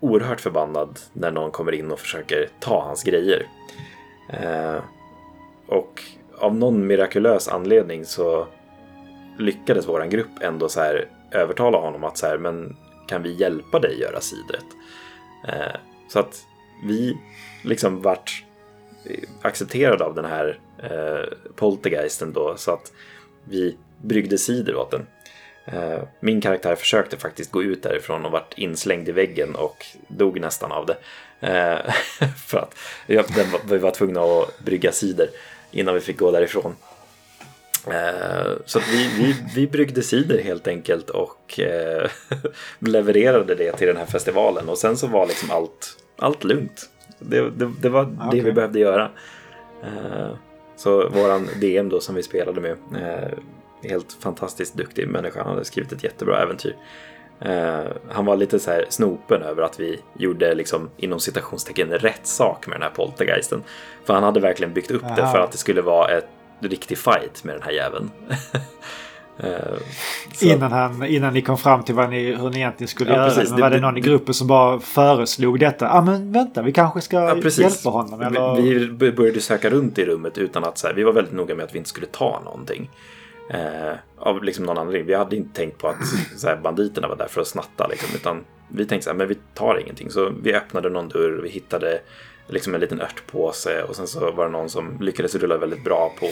[0.00, 3.46] oerhört förbannad när någon kommer in och försöker ta hans grejer.
[4.28, 4.78] Eh,
[5.66, 6.02] och
[6.38, 8.46] av någon mirakulös anledning så
[9.38, 12.76] lyckades våran grupp ändå så här övertala honom att så här, men
[13.08, 14.66] kan vi hjälpa dig göra sidret?
[15.48, 15.76] Eh,
[16.08, 16.44] så att
[16.84, 17.16] vi
[17.62, 18.44] liksom vart
[19.42, 22.92] accepterade av den här eh, poltergeisten då så att
[23.44, 25.06] vi bryggde cider åt den.
[25.64, 30.40] Eh, min karaktär försökte faktiskt gå ut därifrån och vart inslängd i väggen och dog
[30.40, 30.96] nästan av det.
[31.40, 31.92] Eh,
[32.46, 32.76] för att
[33.64, 35.28] vi var tvungna att brygga cider
[35.70, 36.76] innan vi fick gå därifrån.
[37.86, 41.60] Eh, så vi, vi, vi bryggde cider helt enkelt och
[42.78, 46.90] levererade det till den här festivalen och sen så var liksom allt, allt lugnt.
[47.18, 48.38] Det, det, det var okay.
[48.38, 49.10] det vi behövde göra.
[50.76, 52.76] Så våran DM då som vi spelade med
[53.82, 55.42] helt fantastiskt duktig människa.
[55.42, 56.76] Han hade skrivit ett jättebra äventyr.
[58.08, 62.66] Han var lite så här snopen över att vi gjorde liksom inom citationstecken rätt sak
[62.66, 63.62] med den här poltergeisten.
[64.04, 65.14] För han hade verkligen byggt upp Aha.
[65.14, 66.28] det för att det skulle vara ett
[66.68, 68.10] riktig fight med den här jäveln.
[69.44, 69.50] uh,
[70.40, 73.28] innan, han, innan ni kom fram till vad ni, hur ni egentligen skulle ja, göra.
[73.28, 75.84] Precis, men var det, det någon i gruppen som bara föreslog detta?
[75.84, 78.20] Ja ah, men vänta vi kanske ska ja, hjälpa honom.
[78.20, 78.62] Eller?
[78.62, 81.54] Vi, vi började söka runt i rummet utan att så här, vi var väldigt noga
[81.54, 82.90] med att vi inte skulle ta någonting.
[83.50, 85.06] Eh, av liksom någon anledning.
[85.06, 86.06] Vi hade inte tänkt på att
[86.36, 87.86] så här, banditerna var där för att snatta.
[87.86, 90.10] Liksom, utan vi tänkte så här, men vi tar ingenting.
[90.10, 92.00] Så vi öppnade någon dörr, vi hittade
[92.48, 96.12] liksom en liten örtpåse och sen så var det någon som lyckades rulla väldigt bra
[96.20, 96.26] på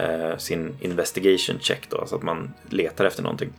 [0.00, 3.52] eh, sin investigation check då, så att man letar efter någonting.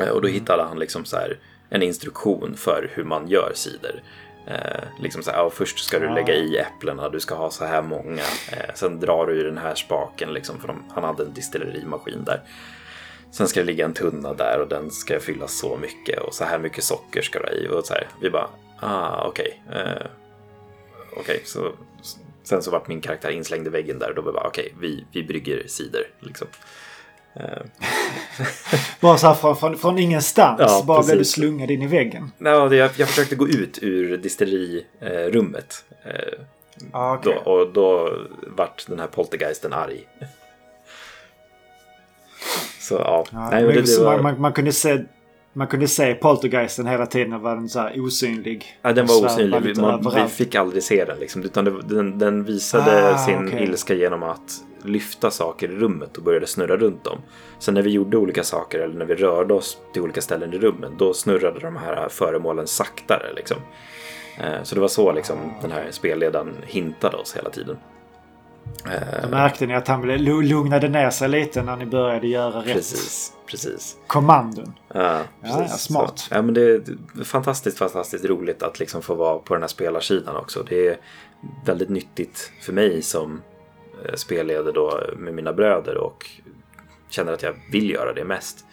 [0.00, 0.40] Eh, och då mm.
[0.40, 1.38] hittade han liksom så här,
[1.70, 4.02] en instruktion för hur man gör cider.
[4.46, 7.64] Eh, liksom så här, ja, först ska du lägga i äpplena, du ska ha så
[7.64, 8.22] här många.
[8.52, 12.24] Eh, sen drar du i den här spaken, liksom, för de, han hade en distillerimaskin
[12.24, 12.42] där.
[13.30, 16.44] Sen ska det ligga en tunna där och den ska fyllas så mycket och så
[16.44, 17.68] här mycket socker ska det i.
[17.68, 18.48] Och så här, vi bara,
[18.80, 19.62] ah okej.
[19.68, 20.02] Okay.
[21.12, 21.72] Okej, okay, så
[22.42, 24.88] sen så vart min karaktär inslängd i väggen där och då var bara, okej, okay,
[24.88, 26.06] vi, vi brygger cider.
[26.20, 26.48] Liksom.
[27.34, 27.62] Eh.
[29.00, 30.60] bara så här från, från, från ingenstans.
[30.60, 32.32] Ja, bara blev du slungad in i väggen.
[32.38, 35.84] Ja, jag, jag försökte gå ut ur distillerierummet.
[36.04, 36.12] Eh,
[36.92, 37.34] ah, okay.
[37.34, 40.08] då, och då vart den här poltergeisten arg.
[42.80, 43.24] Så ja.
[43.32, 44.22] ja Nej, det, det var...
[44.22, 45.04] man, man, kunde se
[45.58, 47.40] man kunde se poltergeisten hela tiden.
[47.40, 48.78] Var den så här osynlig?
[48.82, 49.78] Ja, den var osynlig.
[49.78, 51.18] Man, vi fick aldrig se den.
[51.18, 53.64] Liksom, utan det, den, den visade ah, sin okay.
[53.64, 57.18] ilska genom att lyfta saker i rummet och började snurra runt dem.
[57.58, 60.58] Sen när vi gjorde olika saker eller när vi rörde oss till olika ställen i
[60.58, 63.32] rummet då snurrade de här föremålen saktare.
[63.36, 63.56] Liksom.
[64.40, 67.76] Eh, så det var så liksom, den här spelledaren hintade oss hela tiden.
[69.22, 73.32] Då märkte ni att han lugnade ner sig lite när ni började göra rätt precis,
[73.50, 73.96] precis.
[74.06, 74.72] kommandon.
[74.94, 76.18] Ja, ja, ja smart.
[76.18, 79.68] Så, ja, men det är fantastiskt, fantastiskt roligt att liksom få vara på den här
[79.68, 80.62] spelarsidan också.
[80.68, 80.96] Det är
[81.64, 83.40] väldigt nyttigt för mig som
[84.04, 86.30] Eh, spelleder då med mina bröder och
[87.08, 88.66] känner att jag vill göra det mest.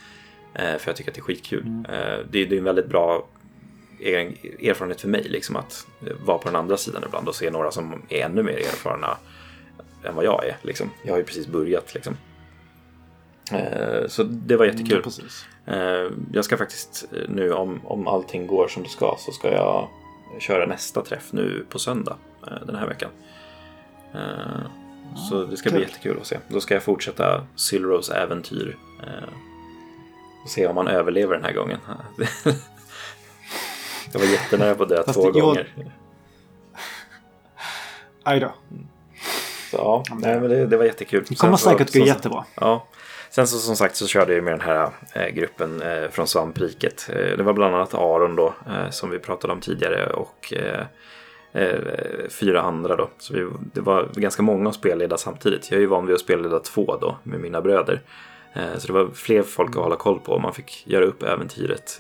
[0.54, 1.66] Eh, för jag tycker att det är skitkul.
[1.66, 1.86] Mm.
[1.86, 3.28] Eh, det, är en väldigt bra
[4.62, 5.88] erfarenhet för mig liksom att
[6.26, 9.18] vara på den andra sidan ibland och se några som är ännu mer erfarna
[10.04, 10.58] än vad jag är.
[10.62, 10.90] Liksom.
[11.04, 12.18] Jag har ju precis börjat liksom.
[14.08, 15.04] Så det var jättekul.
[15.66, 19.88] Mm, jag ska faktiskt nu om, om allting går som det ska så ska jag
[20.40, 22.18] köra nästa träff nu på söndag
[22.66, 23.10] den här veckan.
[25.16, 26.38] Så det ska bli jättekul att se.
[26.48, 28.78] Då ska jag fortsätta Sylros äventyr.
[29.04, 29.30] Eh,
[30.44, 31.78] och se om man överlever den här gången.
[34.14, 35.74] jag var jättenära på att dö två gånger.
[38.24, 38.54] Aj då.
[39.72, 41.26] Så ja, nej, men det, det var jättekul.
[41.30, 42.46] Det kommer säkert gå jättebra.
[42.56, 42.88] Ja.
[43.36, 47.10] Sen så som sagt så körde jag med den här eh, gruppen eh, från Svampriket.
[47.14, 50.86] Eh, det var bland annat Aron då eh, som vi pratade om tidigare och eh,
[51.54, 51.80] eh,
[52.30, 53.10] fyra andra då.
[53.18, 55.72] Så vi, det var ganska många att spelleda samtidigt.
[55.72, 58.02] Jag är ju van vid att spelleda två då med mina bröder.
[58.78, 60.40] Så det var fler folk att hålla koll på.
[60.40, 62.00] Man fick göra upp äventyret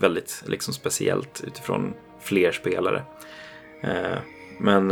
[0.00, 3.02] väldigt liksom speciellt utifrån fler spelare.
[4.58, 4.88] Men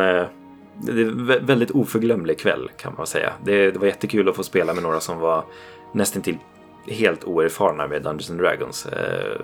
[0.81, 3.33] det är väldigt oförglömlig kväll kan man säga.
[3.45, 5.45] Det, det var jättekul att få spela med några som var
[5.93, 6.39] nästan till
[6.87, 8.87] helt oerfarna med Dungeons and Dragons.
[8.87, 9.41] Eh,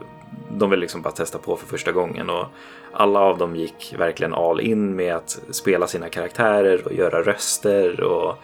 [0.50, 2.46] de vill liksom bara testa på för första gången och
[2.92, 8.00] alla av dem gick verkligen all in med att spela sina karaktärer och göra röster
[8.00, 8.36] och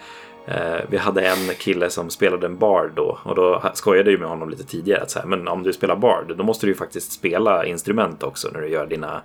[0.47, 4.29] eh, vi hade en kille som spelade en bard då och då skojade jag med
[4.29, 6.77] honom lite tidigare att så här, men om du spelar bard då måste du ju
[6.77, 9.23] faktiskt spela instrument också när du gör dina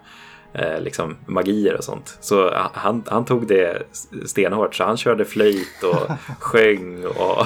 [0.56, 2.18] eh, liksom magier och sånt.
[2.22, 3.84] Så han, han tog det
[4.26, 7.46] stenhårt så han körde flöjt och sjöng och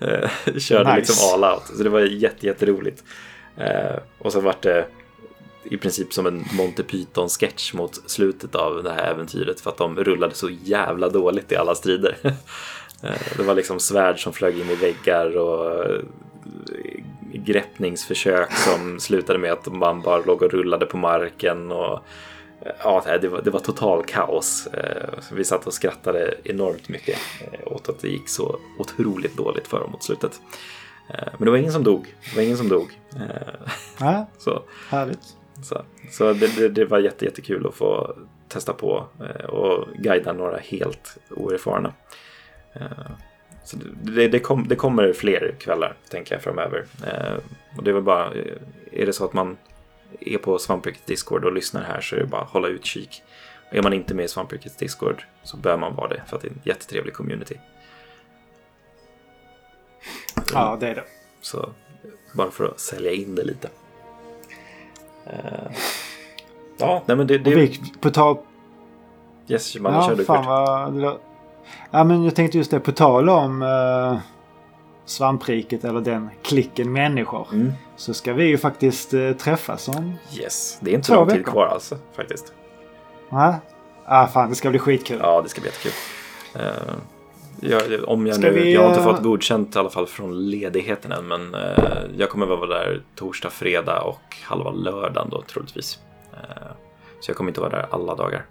[0.00, 0.96] eh, körde Nice.
[0.96, 1.66] liksom all out.
[1.76, 3.04] Så det var jätte, jätteroligt.
[3.56, 4.86] Eh, och så vart det
[5.70, 9.96] i princip som en Monty Python-sketch mot slutet av det här äventyret för att de
[9.96, 12.16] rullade så jävla dåligt i alla strider.
[13.02, 16.00] Eh, det var liksom svärd som flög in i väggar och eh,
[17.36, 21.72] greppningsförsök som slutade med att man bara låg och rullade på marken.
[21.72, 22.00] Och,
[22.82, 24.66] ja, det var, det var total kaos.
[24.66, 27.18] Eh, Vi satt och skrattade enormt mycket
[27.52, 30.40] eh, åt att det gick så otroligt dåligt för dem mot slutet.
[31.10, 32.14] Eh, Men det var ingen som dog.
[32.30, 32.88] Det var ingen som dog.
[34.00, 35.34] Ja, Så härligt.
[35.62, 38.14] så, så det, det, det var jätte, jättekul att få
[38.48, 39.06] testa på
[39.48, 41.92] och guida några helt oerfarna.
[43.66, 46.84] Så det, det, kom, det kommer fler kvällar, tänker jag, framöver.
[47.06, 47.36] Eh,
[47.76, 48.52] Och det är väl bara, eh,
[48.92, 49.56] är det så att man
[50.20, 53.22] är på Svamprikets Discord och lyssnar här så är det bara att hålla utkik.
[53.70, 56.48] Är man inte med i Svamprikets Discord så bör man vara det för att det
[56.48, 57.56] är en jättetrevlig community.
[60.52, 61.04] Ja, det är det.
[61.40, 61.72] Så
[62.34, 63.68] bara för att sälja in det lite.
[65.26, 65.70] Eh,
[66.78, 67.34] Ja, nej men det...
[67.36, 68.36] Och det vi, på tal...
[69.48, 70.48] yes, man Ja, körde fan först.
[71.02, 71.18] vad...
[71.90, 72.80] Ja, men jag tänkte just det.
[72.80, 74.18] På tal om uh,
[75.04, 77.46] svampriket eller den klicken människor.
[77.52, 77.72] Mm.
[77.96, 80.12] Så ska vi ju faktiskt uh, träffas om...
[80.38, 81.52] Yes, det är inte Två lång tid veckor.
[81.52, 82.52] kvar alltså faktiskt.
[83.30, 83.60] Ja,
[84.04, 85.18] ah, fan det ska bli skitkul.
[85.22, 85.92] Ja, det ska bli jättekul.
[86.54, 86.94] Eh,
[87.60, 90.06] jag, om jag Ska nu, vi, jag har inte eh, fått godkänt i alla fall
[90.06, 95.42] från ledigheten än, men eh, jag kommer vara där torsdag, fredag och halva lördagen då
[95.42, 95.98] troligtvis.
[96.32, 96.66] Eh,
[97.20, 98.44] så jag kommer inte vara där alla dagar.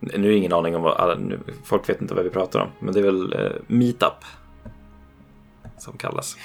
[0.00, 2.68] Nu är ingen aning om vad, alla, nu, folk vet inte vad vi pratar om,
[2.80, 4.24] men det är väl eh, meetup
[5.78, 6.36] som kallas.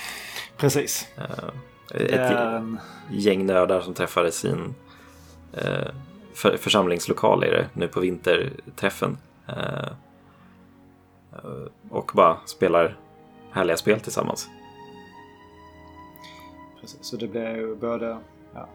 [0.58, 1.08] Precis.
[1.18, 2.80] Eh, ett, en-
[3.12, 4.76] gäng nördar som träffades i sin
[5.54, 5.88] eh,
[6.34, 9.18] för, församlingslokal är det nu på vinterträffen.
[9.48, 9.92] Eh,
[11.90, 12.98] och bara spelar
[13.52, 14.50] härliga spel tillsammans.
[16.82, 18.18] Precis, så det blir ju både
[18.54, 18.70] ja,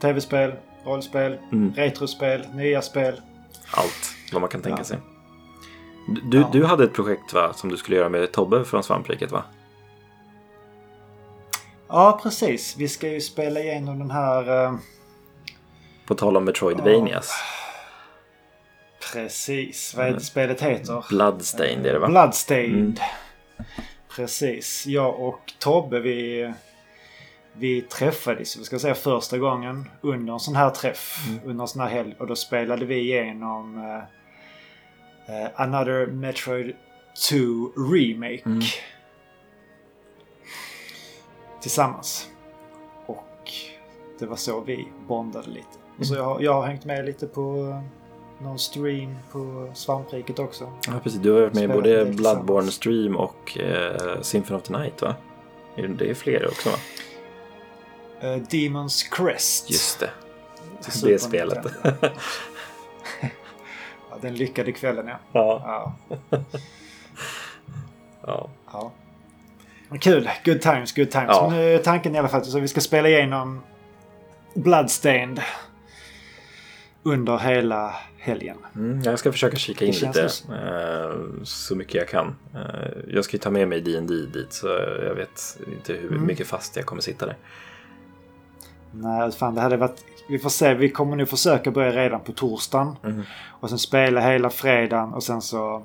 [0.00, 0.52] tv-spel,
[0.84, 1.72] rollspel, Mm.
[1.74, 3.20] retrospel, nya spel.
[3.70, 4.84] Allt vad man kan tänka Ja.
[4.84, 4.98] sig.
[6.22, 6.48] Du, Ja.
[6.52, 9.42] du hade ett projekt va, som du skulle göra med Tobbe från Svampriket va?
[11.88, 12.76] Ja, precis.
[12.76, 14.64] Vi ska ju spela igenom den här...
[14.64, 14.74] eh,
[16.06, 17.32] På tal om Metroidvanias.
[19.12, 21.04] precis, vad är det spelet heter?
[21.08, 22.08] Bloodstained är det va?
[22.08, 23.00] Bloodstained.
[23.58, 23.68] Mm.
[24.16, 24.86] Precis.
[24.86, 26.52] Jag och Tobbe vi,
[27.52, 31.18] vi träffades, vi ska säga första gången under en sån här träff.
[31.28, 31.40] Mm.
[31.50, 32.14] Under en sån här helg.
[32.18, 34.02] Och då spelade vi igenom eh,
[35.26, 36.76] eh, Another Metroid
[37.30, 37.36] 2
[37.94, 38.42] Remake.
[38.46, 38.60] Mm.
[41.60, 42.28] Tillsammans.
[43.06, 43.50] Och
[44.18, 45.66] det var så vi bondade lite.
[45.98, 47.68] Och så jag, har- jag har hängt med lite på
[48.38, 50.72] eh, någon stream på Svampriket också.
[50.86, 51.20] Ja, precis.
[51.20, 52.04] Du har varit med i både.
[52.04, 55.14] Bloodborne Stream och eh, Symphony of the Night va?
[55.98, 56.76] Det- är fler också va?
[58.20, 59.70] Eh, Demons Crest.
[59.70, 60.10] Just det.
[60.82, 61.58] Till Det spelet.
[64.22, 65.18] Den lyckade kvällen ja.
[65.32, 65.94] ja.
[66.30, 66.38] Ja.
[68.26, 68.50] ja.
[68.72, 68.92] ja.
[70.00, 70.28] Kul.
[70.44, 71.28] Good times, good times.
[71.28, 71.48] Ja.
[71.50, 73.62] Men nu är tanken i alla fall att vi ska spela igenom
[74.54, 75.40] Bloodstained
[77.02, 78.56] under hela helgen.
[78.74, 82.36] Mm, jag ska försöka kika in lite eh, så mycket jag kan.
[82.54, 84.66] Eh, jag ska ju ta med mig D&D dit så
[85.06, 86.26] jag vet inte hur Mm.
[86.26, 87.36] mycket fast jag kommer sitta där.
[88.92, 90.04] Nej, fan det hade varit...
[90.28, 90.74] Vi får se.
[90.74, 92.96] Vi kommer nu försöka börja redan på torsdagen.
[93.04, 93.22] Mm.
[93.60, 95.82] Och sen spela hela fredagen och sen så...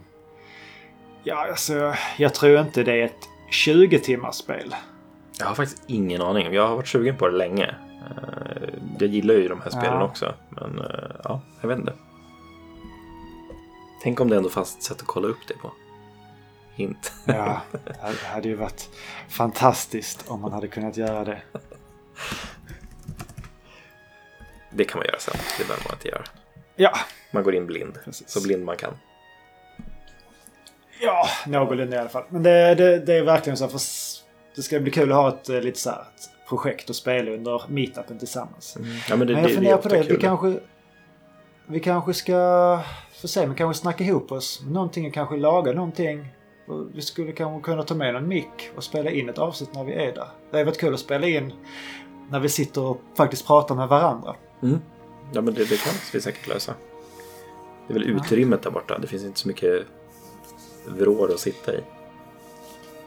[1.23, 4.75] Ja, alltså jag tror inte det är ett 20 timmars spel.
[5.39, 6.53] Jag har faktiskt ingen aning.
[6.53, 7.75] Jag har varit sugen på det länge.
[8.09, 8.69] Eh,
[8.99, 10.03] jag gillar ju de här spelen Ja.
[10.03, 10.33] också.
[10.49, 11.93] Men eh, ja, jag vet inte.
[14.03, 15.71] Tänk om det ändå fanns ett sätt att kolla upp det på.
[16.75, 17.13] Hint.
[17.25, 18.89] Ja, det hade ju varit
[19.29, 21.41] fantastiskt om man hade kunnat göra det.
[24.69, 25.35] Det kan man göra sen.
[25.57, 26.23] Det behöver man inte göra.
[26.75, 26.97] Ja,
[27.31, 27.97] Man går in blind.
[28.05, 28.29] Precis.
[28.29, 28.93] Så blind man kan.
[31.01, 32.23] ja någorlunda i alla fall.
[32.29, 33.81] Men det, det, det är verkligen så för
[34.55, 37.31] det ska bli kul att ha ett eh, lite så här, ett projekt och spela
[37.31, 38.77] under meetupen tillsammans.
[39.09, 40.03] Ja, men det, Men jag funderar på det.
[40.03, 40.59] Vi kanske,
[41.67, 42.79] vi kanske ska...
[43.21, 44.61] Få se, men kanske snacka ihop oss.
[44.65, 46.27] Någonting, kanske laga någonting
[46.67, 49.83] Och vi skulle kanske kunna ta med en mick och spela in ett avsnitt när
[49.83, 50.27] vi är där.
[50.51, 51.53] Det hade varit kul att spela in
[52.29, 54.35] när vi sitter och faktiskt pratar med varandra.
[54.63, 54.79] Mm.
[55.33, 56.73] Ja, men det, det kan vi säkert lösa.
[57.87, 58.97] Det är väl utrymmet där borta.
[58.97, 59.85] Det finns inte så mycket
[60.87, 61.79] vrår att sitta i.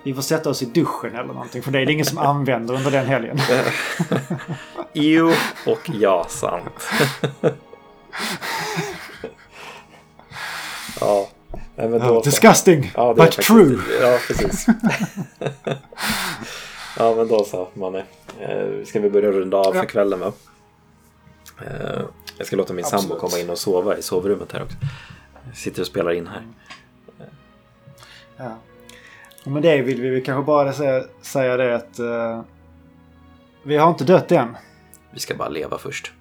[0.02, 2.74] Vi får sätta oss i duschen eller någonting för det är det ingen som använder
[2.74, 3.38] under den helgen.
[4.92, 5.32] Jo
[5.66, 6.88] och ja, sant.
[11.00, 11.28] ja,
[11.76, 13.78] men då disgusting, Ja, but true.
[14.00, 14.66] Ja, precis.
[16.98, 18.04] ja, men då så, Manne.
[18.40, 19.80] Eh, ska vi börja runda av Ja.
[19.82, 20.32] för kvällen va?
[21.66, 22.02] Eh,
[22.38, 23.20] jag ska låta min sambo Absolut.
[23.20, 24.76] komma in och sova i sovrummet här också.
[25.46, 26.42] Jag sitter och spelar in här.
[28.36, 28.56] Ja.
[29.44, 32.42] Med det vill vi väl kanske bara säga, säga det att eh,
[33.62, 34.56] vi har inte dött än.
[35.10, 36.12] Vi ska bara leva först.